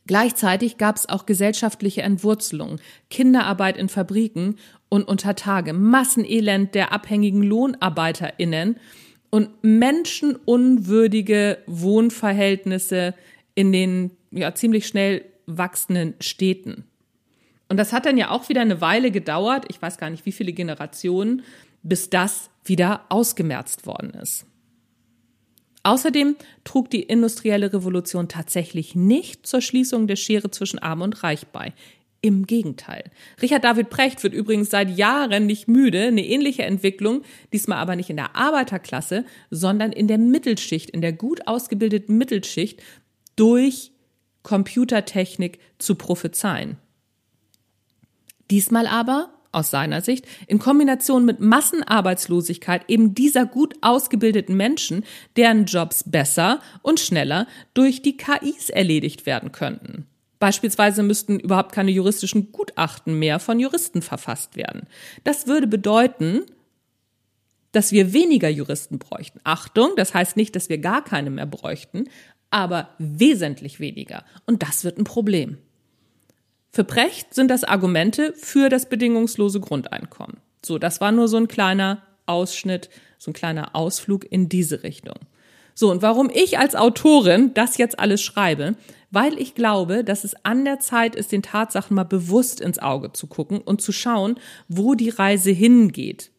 gleichzeitig 0.07 0.78
gab 0.78 0.97
es 0.97 1.09
auch 1.09 1.26
gesellschaftliche 1.26 2.02
Entwurzelung, 2.02 2.80
Kinderarbeit 3.11 3.76
in 3.76 3.88
Fabriken 3.88 4.57
und 4.88 5.07
unter 5.07 5.35
Tage, 5.35 5.73
Massenelend 5.73 6.75
der 6.75 6.92
abhängigen 6.92 7.42
LohnarbeiterInnen– 7.42 8.78
und 9.30 9.50
menschenunwürdige 9.62 11.59
Wohnverhältnisse 11.66 13.14
in 13.54 13.73
den 13.73 14.12
ja 14.30 14.54
ziemlich 14.54 14.87
schnell 14.87 15.25
wachsenden 15.47 16.14
Städten. 16.21 16.85
Und 17.68 17.76
das 17.76 17.92
hat 17.92 18.07
dann 18.07 18.16
ja 18.16 18.30
auch 18.30 18.49
wieder 18.49 18.62
eine 18.62 18.80
Weile 18.80 19.11
gedauert, 19.11 19.66
ich 19.68 19.83
weiß 19.83 19.99
gar 19.99 20.09
nicht 20.11 20.25
wie 20.25 20.33
viele 20.33 20.52
Generationen, 20.52 21.42
bis 21.83 22.09
das 22.11 22.49
wieder 22.64 23.04
ausgemerzt 23.09 23.87
worden 23.87 24.11
ist. 24.11 24.47
Außerdem 25.88 26.37
trug 26.64 26.90
die 26.90 27.02
industrielle 27.02 27.73
Revolution 27.73 28.28
tatsächlich 28.28 28.95
nicht 28.95 29.47
zur 29.47 29.62
Schließung 29.62 30.07
der 30.07 30.16
Schere 30.16 30.50
zwischen 30.50 30.78
Arm 30.78 31.00
und 31.00 31.23
Reich 31.23 31.47
bei. 31.47 31.73
Im 32.21 32.47
Gegenteil. 32.47 33.04
Richard 33.40 33.64
David 33.64 33.88
Precht 33.88 34.23
wird 34.23 34.35
übrigens 34.35 34.68
seit 34.68 34.90
Jahren 34.99 35.47
nicht 35.47 35.66
müde, 35.66 36.09
eine 36.09 36.26
ähnliche 36.26 36.64
Entwicklung, 36.64 37.23
diesmal 37.54 37.78
aber 37.78 37.97
nicht 37.97 38.11
in 38.11 38.16
der 38.16 38.37
Arbeiterklasse, 38.37 39.25
sondern 39.50 39.92
in 39.92 40.09
der 40.09 40.18
Mittelschicht, 40.18 40.90
in 40.90 41.00
der 41.00 41.14
gut 41.14 41.47
ausgebildeten 41.47 42.18
Mittelschicht 42.18 42.83
durch 43.37 43.90
Computertechnik 44.42 45.59
zu 45.78 45.95
prophezeien. 45.95 46.76
Diesmal 48.50 48.86
aber, 48.86 49.30
aus 49.52 49.71
seiner 49.71 50.00
Sicht, 50.00 50.26
in 50.47 50.58
Kombination 50.58 51.25
mit 51.25 51.41
Massenarbeitslosigkeit 51.41 52.82
eben 52.89 53.15
dieser 53.15 53.47
gut 53.47 53.75
ausgebildeten 53.80 54.56
Menschen, 54.56 55.04
deren 55.37 55.65
Jobs 55.65 56.04
besser 56.04 56.61
und 56.82 57.00
schneller 57.00 57.47
durch 57.75 58.02
die 58.02 58.17
KIs 58.17 58.71
erledigt 58.71 59.26
werden 59.26 59.52
könnten. 59.52 60.06
Beispielsweise 60.39 61.02
müssten 61.02 61.41
überhaupt 61.41 61.73
keine 61.73 61.91
juristischen 61.91 62.52
Gutachten 62.52 63.19
mehr 63.19 63.41
von 63.41 63.58
Juristen 63.58 64.02
verfasst 64.02 64.56
werden. 64.56 64.82
Das 65.25 65.47
würde 65.47 65.67
bedeuten, 65.67 66.43
dass 67.73 67.93
wir 67.93 68.13
weniger 68.13 68.49
Juristen 68.49 68.99
bräuchten. 68.99 69.41
Achtung, 69.45 69.91
das 69.97 70.15
heißt 70.15 70.37
nicht, 70.37 70.54
dass 70.56 70.69
wir 70.69 70.78
gar 70.78 71.04
keine 71.04 71.30
mehr 71.30 71.47
bräuchten, 71.47 72.08
aber 72.50 72.91
wesentlich 72.99 73.80
weniger. 73.80 74.25
Und 74.47 74.63
das 74.63 74.84
wird 74.84 74.99
ein 74.99 75.04
Problem. 75.04 75.58
Für 76.71 76.85
Precht 76.85 77.35
sind 77.35 77.49
das 77.49 77.65
Argumente 77.65 78.35
für 78.35 78.69
das 78.69 78.89
bedingungslose 78.89 79.61
Grundeinkommen. 79.61 80.39
So, 80.65 80.78
das 80.78 81.00
war 81.00 81.13
nur 81.13 81.28
so 81.28 81.37
ein 81.37 81.49
kleiner 81.49 82.02
Ausschnitt, 82.26 82.91
so 83.19 83.31
ein 83.31 83.35
kleiner 83.35 83.75
Ausflug 83.75 84.31
in 84.31 84.49
diese 84.49 84.83
Richtung. 84.83 85.17
So, 85.75 85.91
und 85.91 86.02
warum 86.02 86.31
ich 86.33 86.59
als 86.59 86.75
Autorin 86.75 87.54
das 87.54 87.78
jetzt 87.78 87.99
alles 87.99 88.21
schreibe, 88.21 88.75
weil 89.11 89.39
ich 89.39 89.54
glaube, 89.54 90.04
dass 90.04 90.25
es 90.25 90.35
an 90.45 90.65
der 90.65 90.81
Zeit 90.81 91.15
ist, 91.15 91.33
den 91.33 91.43
Tatsachen 91.43 91.95
mal 91.95 92.04
bewusst 92.04 92.61
ins 92.61 92.78
Auge 92.78 93.13
zu 93.13 93.26
gucken 93.26 93.59
und 93.61 93.81
zu 93.81 93.93
schauen, 93.93 94.39
wo 94.69 94.95
die 94.95 95.09
Reise 95.09 95.50
hingeht. 95.50 96.31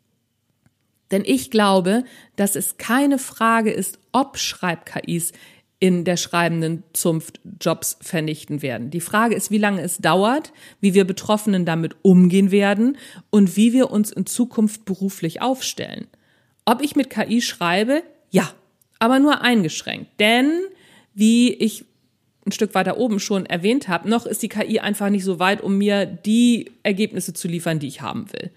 Denn 1.12 1.24
ich 1.26 1.50
glaube, 1.50 2.04
dass 2.36 2.56
es 2.56 2.78
keine 2.78 3.18
Frage 3.18 3.72
ist, 3.72 3.98
ob 4.12 4.38
Schreib-KIs 4.38 5.32
in 5.80 6.04
der 6.04 6.18
schreibenden 6.18 6.84
Zunft 6.94 7.40
Jobs 7.62 7.98
vernichten 8.02 8.62
werden. 8.62 8.90
Die 8.92 9.00
Frage 9.00 9.36
ist, 9.36 9.50
wie 9.50 9.58
lange 9.58 9.82
es 9.82 9.98
dauert, 9.98 10.52
wie 10.82 10.94
wir 10.94 11.06
Betroffenen 11.06 11.66
damit 11.66 11.96
umgehen 12.02 12.52
werden 12.52 12.98
und 13.30 13.56
wie 13.56 13.72
wir 13.72 13.90
uns 13.90 14.12
in 14.12 14.26
Zukunft 14.26 14.84
beruflich 14.84 15.42
aufstellen. 15.42 16.08
Ob 16.66 16.82
ich 16.82 16.96
mit 16.96 17.10
KI 17.10 17.42
schreibe? 17.42 18.04
Ja, 18.30 18.52
aber 19.00 19.20
nur 19.20 19.42
eingeschränkt. 19.42 20.20
Denn, 20.20 20.52
wie 21.14 21.54
ich 21.54 21.86
ein 22.46 22.52
Stück 22.52 22.76
weiter 22.76 22.98
oben 22.98 23.20
schon 23.20 23.46
erwähnt 23.46 23.88
habe, 23.88 24.10
noch 24.10 24.26
ist 24.26 24.44
die 24.44 24.50
KI 24.50 24.80
einfach 24.80 25.10
nicht 25.10 25.24
so 25.24 25.40
weit, 25.40 25.62
um 25.62 25.78
mir 25.78 26.06
die 26.06 26.72
Ergebnisse 26.84 27.34
zu 27.34 27.48
liefern, 27.48 27.80
die 27.80 27.88
ich 27.88 28.02
haben 28.02 28.32
will. 28.34 28.52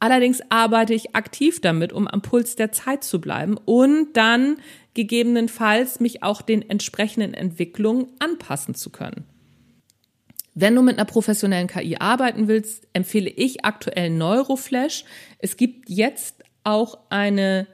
Allerdings 0.00 0.40
arbeite 0.48 0.94
ich 0.94 1.14
aktiv 1.14 1.60
damit, 1.60 1.92
um 1.92 2.08
am 2.08 2.22
Puls 2.22 2.56
der 2.56 2.72
Zeit 2.72 3.04
zu 3.04 3.20
bleiben 3.20 3.58
und 3.66 4.14
dann 4.14 4.56
gegebenenfalls 4.94 6.00
mich 6.00 6.22
auch 6.22 6.40
den 6.40 6.68
entsprechenden 6.68 7.34
Entwicklungen 7.34 8.06
anpassen 8.18 8.74
zu 8.74 8.88
können. 8.90 9.24
Wenn 10.54 10.74
du 10.74 10.82
mit 10.82 10.98
einer 10.98 11.04
professionellen 11.04 11.68
KI 11.68 11.96
arbeiten 11.98 12.48
willst, 12.48 12.88
empfehle 12.94 13.30
ich 13.30 13.64
aktuell 13.64 14.10
Neuroflash. 14.10 15.04
Es 15.38 15.56
gibt 15.56 15.88
jetzt 15.88 16.42
auch 16.64 16.98
eine 17.10 17.66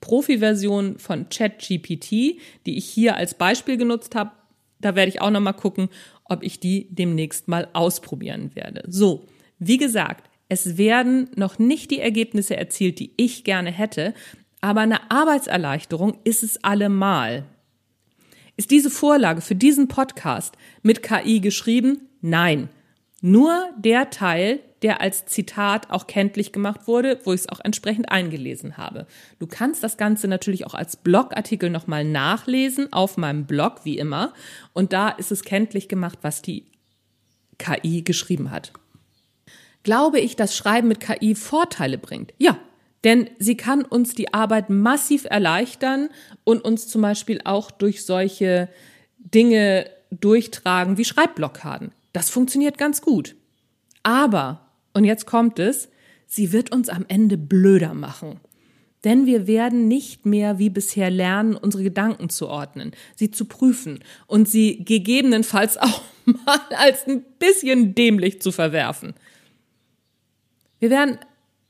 Profi-Version 0.00 0.98
von 0.98 1.28
ChatGPT, 1.28 2.38
die 2.66 2.76
ich 2.76 2.86
hier 2.86 3.16
als 3.16 3.34
Beispiel 3.34 3.76
genutzt 3.76 4.14
habe. 4.14 4.30
Da 4.80 4.94
werde 4.94 5.10
ich 5.10 5.20
auch 5.20 5.30
noch 5.30 5.40
mal 5.40 5.52
gucken, 5.52 5.88
ob 6.24 6.42
ich 6.42 6.58
die 6.58 6.88
demnächst 6.94 7.48
mal 7.48 7.68
ausprobieren 7.72 8.52
werde. 8.54 8.84
So, 8.88 9.26
wie 9.58 9.76
gesagt, 9.76 10.28
es 10.52 10.76
werden 10.76 11.30
noch 11.34 11.58
nicht 11.58 11.90
die 11.90 12.00
Ergebnisse 12.00 12.58
erzielt, 12.58 12.98
die 12.98 13.14
ich 13.16 13.42
gerne 13.42 13.70
hätte, 13.70 14.12
aber 14.60 14.82
eine 14.82 15.10
Arbeitserleichterung 15.10 16.18
ist 16.24 16.42
es 16.42 16.62
allemal. 16.62 17.46
Ist 18.58 18.70
diese 18.70 18.90
Vorlage 18.90 19.40
für 19.40 19.54
diesen 19.54 19.88
Podcast 19.88 20.58
mit 20.82 21.02
KI 21.02 21.40
geschrieben? 21.40 22.02
Nein. 22.20 22.68
Nur 23.22 23.70
der 23.78 24.10
Teil, 24.10 24.60
der 24.82 25.00
als 25.00 25.24
Zitat 25.24 25.90
auch 25.90 26.06
kenntlich 26.06 26.52
gemacht 26.52 26.86
wurde, 26.86 27.18
wo 27.24 27.32
ich 27.32 27.40
es 27.40 27.48
auch 27.48 27.60
entsprechend 27.60 28.12
eingelesen 28.12 28.76
habe. 28.76 29.06
Du 29.38 29.46
kannst 29.46 29.82
das 29.82 29.96
Ganze 29.96 30.28
natürlich 30.28 30.66
auch 30.66 30.74
als 30.74 30.96
Blogartikel 30.96 31.70
nochmal 31.70 32.04
nachlesen 32.04 32.92
auf 32.92 33.16
meinem 33.16 33.46
Blog, 33.46 33.84
wie 33.84 33.96
immer. 33.96 34.34
Und 34.74 34.92
da 34.92 35.08
ist 35.08 35.32
es 35.32 35.44
kenntlich 35.44 35.88
gemacht, 35.88 36.18
was 36.20 36.42
die 36.42 36.66
KI 37.56 38.02
geschrieben 38.02 38.50
hat. 38.50 38.72
Glaube 39.82 40.20
ich, 40.20 40.36
dass 40.36 40.56
Schreiben 40.56 40.88
mit 40.88 41.00
KI 41.00 41.34
Vorteile 41.34 41.98
bringt? 41.98 42.32
Ja, 42.38 42.58
denn 43.04 43.28
sie 43.38 43.56
kann 43.56 43.84
uns 43.84 44.14
die 44.14 44.32
Arbeit 44.32 44.70
massiv 44.70 45.24
erleichtern 45.24 46.08
und 46.44 46.64
uns 46.64 46.88
zum 46.88 47.02
Beispiel 47.02 47.40
auch 47.44 47.70
durch 47.70 48.04
solche 48.04 48.68
Dinge 49.18 49.86
durchtragen 50.10 50.98
wie 50.98 51.04
Schreibblockaden. 51.04 51.92
Das 52.12 52.30
funktioniert 52.30 52.78
ganz 52.78 53.02
gut. 53.02 53.34
Aber 54.02 54.72
und 54.94 55.04
jetzt 55.04 55.26
kommt 55.26 55.58
es, 55.58 55.88
sie 56.26 56.52
wird 56.52 56.72
uns 56.72 56.88
am 56.88 57.04
Ende 57.08 57.38
blöder 57.38 57.94
machen. 57.94 58.40
Denn 59.04 59.26
wir 59.26 59.46
werden 59.48 59.88
nicht 59.88 60.26
mehr 60.26 60.58
wie 60.58 60.70
bisher 60.70 61.10
lernen, 61.10 61.56
unsere 61.56 61.82
Gedanken 61.82 62.28
zu 62.28 62.48
ordnen, 62.48 62.92
sie 63.16 63.32
zu 63.32 63.46
prüfen 63.46 63.98
und 64.28 64.48
sie 64.48 64.84
gegebenenfalls 64.84 65.76
auch 65.76 66.02
mal 66.24 66.60
als 66.76 67.06
ein 67.08 67.24
bisschen 67.38 67.96
dämlich 67.96 68.40
zu 68.40 68.52
verwerfen. 68.52 69.14
Wir 70.82 70.90
werden 70.90 71.16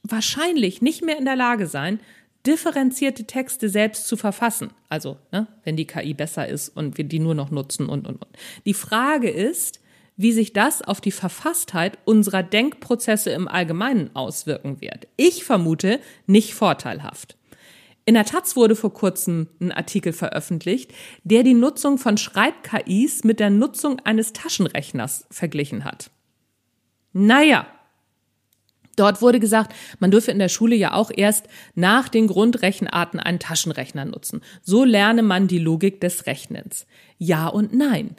wahrscheinlich 0.03 0.81
nicht 0.81 1.05
mehr 1.05 1.19
in 1.19 1.27
der 1.27 1.37
Lage 1.37 1.67
sein, 1.67 2.01
differenzierte 2.47 3.25
Texte 3.25 3.69
selbst 3.69 4.09
zu 4.09 4.17
verfassen. 4.17 4.71
Also, 4.89 5.19
ne, 5.31 5.49
wenn 5.65 5.77
die 5.77 5.87
KI 5.87 6.15
besser 6.15 6.49
ist 6.49 6.71
und 6.71 6.97
wir 6.97 7.05
die 7.05 7.19
nur 7.19 7.35
noch 7.35 7.51
nutzen 7.51 7.91
und, 7.91 8.09
und, 8.09 8.23
und. 8.23 8.39
Die 8.65 8.73
Frage 8.73 9.29
ist, 9.29 9.81
wie 10.17 10.33
sich 10.33 10.55
das 10.55 10.81
auf 10.81 11.03
die 11.03 11.11
Verfasstheit 11.11 11.99
unserer 12.07 12.43
Denkprozesse 12.43 13.33
im 13.33 13.49
Allgemeinen 13.49 14.17
auswirken 14.17 14.81
wird. 14.81 15.09
Ich 15.19 15.45
vermute 15.45 16.01
nicht 16.27 16.55
vorteilhaft. 16.55 17.37
In 18.07 18.15
der 18.15 18.25
Taz 18.25 18.57
wurde 18.57 18.77
vor 18.77 18.95
kurzem 18.95 19.47
ein 19.61 19.73
Artikel 19.73 20.15
veröffentlicht, 20.15 20.91
der 21.23 21.43
die 21.43 21.53
Nutzung 21.53 21.99
von 21.99 22.17
Schreib-KIs 22.17 23.25
mit 23.25 23.41
der 23.41 23.51
Nutzung 23.51 24.01
eines 24.05 24.33
Taschenrechners 24.33 25.27
verglichen 25.31 25.85
hat. 25.85 26.11
Naja, 27.13 27.67
Dort 28.97 29.23
wurde 29.23 29.41
gesagt, 29.41 29.75
man 30.01 30.11
dürfe 30.11 30.31
in 30.31 30.39
der 30.39 30.49
Schule 30.49 30.77
ja 30.77 30.93
auch 30.93 31.11
erst 31.15 31.47
nach 31.75 32.09
den 32.09 32.27
Grundrechenarten 32.27 33.21
einen 33.21 33.39
Taschenrechner 33.39 34.05
nutzen. 34.05 34.43
So 34.63 34.85
lerne 34.85 35.23
man 35.23 35.49
die 35.49 35.59
Logik 35.59 36.01
des 36.01 36.27
Rechnens. 36.27 36.87
Ja 37.19 37.47
und 37.49 37.73
nein. 37.75 38.17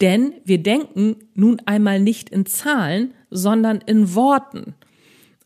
Denn 0.00 0.34
wir 0.44 0.62
denken 0.62 1.16
nun 1.34 1.60
einmal 1.66 2.00
nicht 2.00 2.28
in 2.28 2.46
Zahlen, 2.46 3.14
sondern 3.30 3.80
in 3.80 4.14
Worten. 4.14 4.74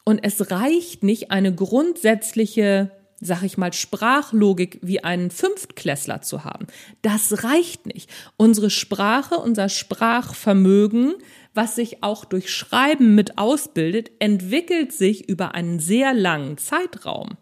Und 0.04 0.20
es 0.22 0.50
reicht 0.50 1.02
nicht, 1.02 1.30
eine 1.30 1.54
grundsätzliche, 1.54 2.92
sag 3.20 3.42
ich 3.42 3.58
mal, 3.58 3.72
Sprachlogik 3.72 4.78
wie 4.82 5.02
einen 5.02 5.30
Fünftklässler 5.30 6.22
zu 6.22 6.44
haben. 6.44 6.66
Das 7.02 7.44
reicht 7.44 7.86
nicht. 7.86 8.08
Unsere 8.36 8.70
Sprache, 8.70 9.36
unser 9.36 9.68
Sprachvermögen 9.68 11.14
was 11.56 11.74
sich 11.74 12.02
auch 12.02 12.24
durch 12.24 12.52
Schreiben 12.52 13.14
mit 13.14 13.38
ausbildet, 13.38 14.10
entwickelt 14.18 14.92
sich 14.92 15.28
über 15.28 15.54
einen 15.54 15.80
sehr 15.80 16.14
langen 16.14 16.58
Zeitraum. 16.58 17.36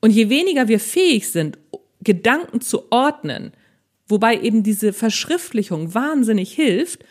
Und 0.00 0.10
je 0.10 0.28
weniger 0.28 0.68
wir 0.68 0.80
fähig 0.80 1.30
sind, 1.30 1.58
Gedanken 2.02 2.60
zu 2.60 2.90
ordnen, 2.92 3.52
wobei 4.06 4.38
eben 4.38 4.62
diese 4.62 4.92
Verschriftlichung 4.92 5.94
wahnsinnig 5.94 6.52
hilft, 6.52 7.04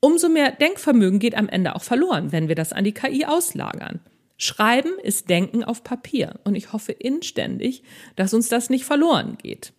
umso 0.00 0.28
mehr 0.28 0.52
Denkvermögen 0.52 1.18
geht 1.18 1.34
am 1.34 1.48
Ende 1.48 1.74
auch 1.74 1.82
verloren, 1.82 2.32
wenn 2.32 2.48
wir 2.48 2.54
das 2.54 2.72
an 2.72 2.84
die 2.84 2.92
KI 2.92 3.24
auslagern. 3.24 4.00
Schreiben 4.36 4.98
ist 5.02 5.28
Denken 5.30 5.64
auf 5.64 5.84
Papier 5.84 6.40
und 6.44 6.54
ich 6.54 6.72
hoffe 6.72 6.92
inständig, 6.92 7.82
dass 8.16 8.34
uns 8.34 8.48
das 8.48 8.68
nicht 8.68 8.84
verloren 8.84 9.38
geht. 9.40 9.72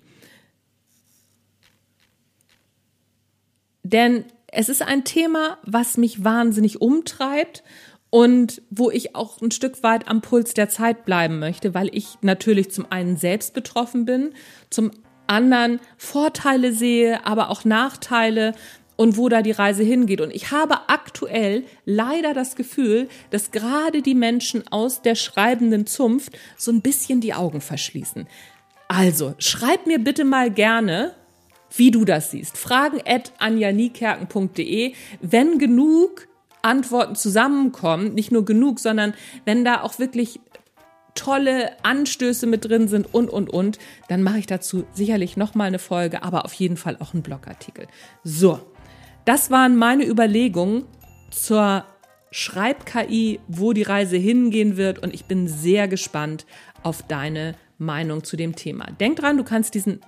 Denn 3.83 4.23
es 4.53 4.69
ist 4.69 4.83
ein 4.83 5.03
Thema, 5.03 5.57
was 5.63 5.97
mich 5.97 6.23
wahnsinnig 6.23 6.79
umtreibt 6.79 7.61
und 8.09 8.61
wo 8.69 8.89
ich 8.89 9.17
auch 9.17 9.41
ein 9.41 9.51
Stück 9.51 9.83
weit 9.83 10.07
am 10.07 10.21
Puls 10.21 10.53
der 10.53 10.69
Zeit 10.69 11.03
bleiben 11.03 11.39
möchte, 11.39 11.73
weil 11.73 11.93
ich 11.93 12.17
natürlich 12.21 12.71
zum 12.71 12.89
einen 12.89 13.17
selbst 13.17 13.53
betroffen 13.53 14.05
bin, 14.05 14.33
zum 14.69 14.91
anderen 15.27 15.81
Vorteile 15.97 16.71
sehe, 16.71 17.25
aber 17.25 17.49
auch 17.49 17.65
Nachteile 17.65 18.53
und 18.97 19.15
wo 19.15 19.29
da 19.29 19.41
die 19.41 19.51
Reise 19.51 19.83
hingeht. 19.83 20.19
Und 20.19 20.35
ich 20.35 20.51
habe 20.51 20.89
aktuell 20.89 21.63
leider 21.85 22.33
das 22.33 22.55
Gefühl, 22.55 23.07
dass 23.29 23.51
gerade 23.51 24.01
die 24.01 24.15
Menschen 24.15 24.67
aus 24.69 25.01
der 25.01 25.15
schreibenden 25.15 25.87
Zunft 25.87 26.37
so 26.57 26.71
ein 26.71 26.81
bisschen 26.81 27.21
die 27.21 27.33
Augen 27.33 27.61
verschließen. 27.61 28.27
Also, 28.89 29.35
schreib 29.37 29.85
mir 29.85 29.99
bitte 29.99 30.25
mal 30.25 30.51
gerne, 30.51 31.13
wie 31.75 31.91
du 31.91 32.05
das 32.05 32.31
siehst. 32.31 32.57
Fragen 32.57 32.99
at 33.05 33.33
anjanikerken.de. 33.37 34.93
Wenn 35.21 35.59
genug 35.59 36.27
Antworten 36.61 37.15
zusammenkommen, 37.15 38.13
nicht 38.13 38.31
nur 38.31 38.45
genug, 38.45 38.79
sondern 38.79 39.13
wenn 39.45 39.63
da 39.63 39.81
auch 39.81 39.99
wirklich 39.99 40.39
tolle 41.15 41.71
Anstöße 41.83 42.45
mit 42.47 42.65
drin 42.65 42.87
sind 42.87 43.13
und, 43.13 43.29
und, 43.29 43.49
und, 43.49 43.79
dann 44.07 44.23
mache 44.23 44.39
ich 44.39 44.45
dazu 44.45 44.85
sicherlich 44.93 45.35
nochmal 45.35 45.67
eine 45.67 45.79
Folge, 45.79 46.23
aber 46.23 46.45
auf 46.45 46.53
jeden 46.53 46.77
Fall 46.77 46.97
auch 46.99 47.13
einen 47.13 47.23
Blogartikel. 47.23 47.87
So, 48.23 48.59
das 49.27 49.51
waren 49.51 49.75
meine 49.75 50.05
Überlegungen 50.05 50.85
zur 51.31 51.83
Schreib-KI, 52.31 53.41
wo 53.49 53.73
die 53.73 53.83
Reise 53.83 54.15
hingehen 54.15 54.77
wird 54.77 54.99
und 54.99 55.13
ich 55.13 55.25
bin 55.25 55.49
sehr 55.49 55.89
gespannt 55.89 56.45
auf 56.81 57.03
deine 57.03 57.55
Meinung 57.77 58.23
zu 58.23 58.37
dem 58.37 58.55
Thema. 58.55 58.85
Denk 58.99 59.17
dran, 59.17 59.35
du 59.35 59.43
kannst 59.43 59.73
diesen 59.73 59.99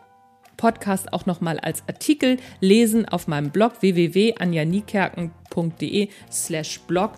Podcast 0.56 1.12
auch 1.12 1.26
nochmal 1.26 1.60
als 1.60 1.84
Artikel 1.88 2.38
lesen 2.62 3.06
auf 3.06 3.28
meinem 3.28 3.50
Blog 3.50 3.82
www.anjanikerken.de 3.82 6.08
slash 6.32 6.80
blog 6.82 7.14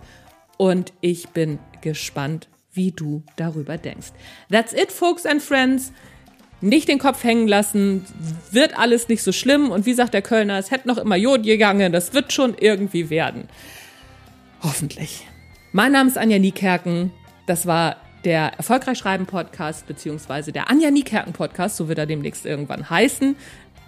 und 0.57 0.93
ich 1.01 1.29
bin 1.29 1.59
gespannt, 1.81 2.49
wie 2.73 2.91
du 2.91 3.21
darüber 3.35 3.77
denkst. 3.77 4.13
That's 4.49 4.73
it, 4.73 4.91
folks 4.91 5.27
and 5.27 5.41
friends 5.41 5.91
nicht 6.61 6.87
den 6.87 6.99
Kopf 6.99 7.23
hängen 7.23 7.47
lassen, 7.47 8.05
wird 8.51 8.77
alles 8.77 9.07
nicht 9.07 9.23
so 9.23 9.31
schlimm. 9.31 9.71
Und 9.71 9.85
wie 9.85 9.93
sagt 9.93 10.13
der 10.13 10.21
Kölner, 10.21 10.57
es 10.57 10.71
hätte 10.71 10.87
noch 10.87 10.97
immer 10.97 11.15
Jod 11.15 11.43
gegangen, 11.43 11.91
das 11.91 12.13
wird 12.13 12.31
schon 12.31 12.55
irgendwie 12.59 13.09
werden. 13.09 13.49
Hoffentlich. 14.61 15.27
Mein 15.71 15.91
Name 15.91 16.09
ist 16.09 16.17
Anja 16.17 16.37
Niekerken. 16.37 17.11
Das 17.47 17.65
war 17.65 17.97
der 18.23 18.53
Erfolgreich 18.53 18.99
Schreiben 18.99 19.25
Podcast, 19.25 19.87
beziehungsweise 19.87 20.51
der 20.51 20.69
Anja 20.69 20.91
Niekerken 20.91 21.33
Podcast, 21.33 21.77
so 21.77 21.87
wird 21.87 21.97
er 21.97 22.05
demnächst 22.05 22.45
irgendwann 22.45 22.89
heißen. 22.89 23.35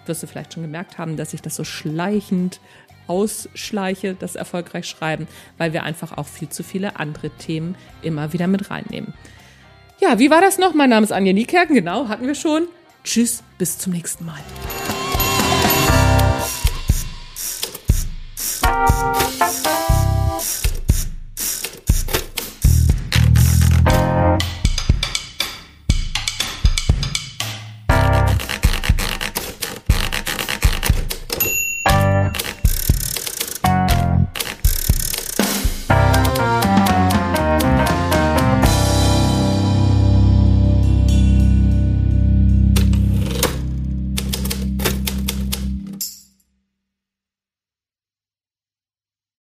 Wirst 0.05 0.23
du 0.23 0.27
vielleicht 0.27 0.53
schon 0.53 0.63
gemerkt 0.63 0.97
haben, 0.97 1.15
dass 1.15 1.33
ich 1.33 1.41
das 1.41 1.55
so 1.55 1.63
schleichend 1.63 2.59
ausschleiche, 3.07 4.15
das 4.15 4.35
Erfolgreich 4.35 4.87
Schreiben, 4.87 5.27
weil 5.57 5.73
wir 5.73 5.83
einfach 5.83 6.17
auch 6.17 6.27
viel 6.27 6.49
zu 6.49 6.63
viele 6.63 6.97
andere 6.97 7.29
Themen 7.29 7.75
immer 8.01 8.33
wieder 8.33 8.47
mit 8.47 8.71
reinnehmen. 8.71 9.13
Ja, 9.99 10.19
wie 10.19 10.29
war 10.29 10.41
das 10.41 10.57
noch? 10.57 10.73
Mein 10.73 10.89
Name 10.89 11.03
ist 11.05 11.11
Anja 11.11 11.33
Niekerken, 11.33 11.75
genau, 11.75 12.07
hatten 12.07 12.27
wir 12.27 12.35
schon. 12.35 12.67
Tschüss, 13.03 13.43
bis 13.57 13.77
zum 13.77 13.93
nächsten 13.93 14.25
Mal. 14.25 14.39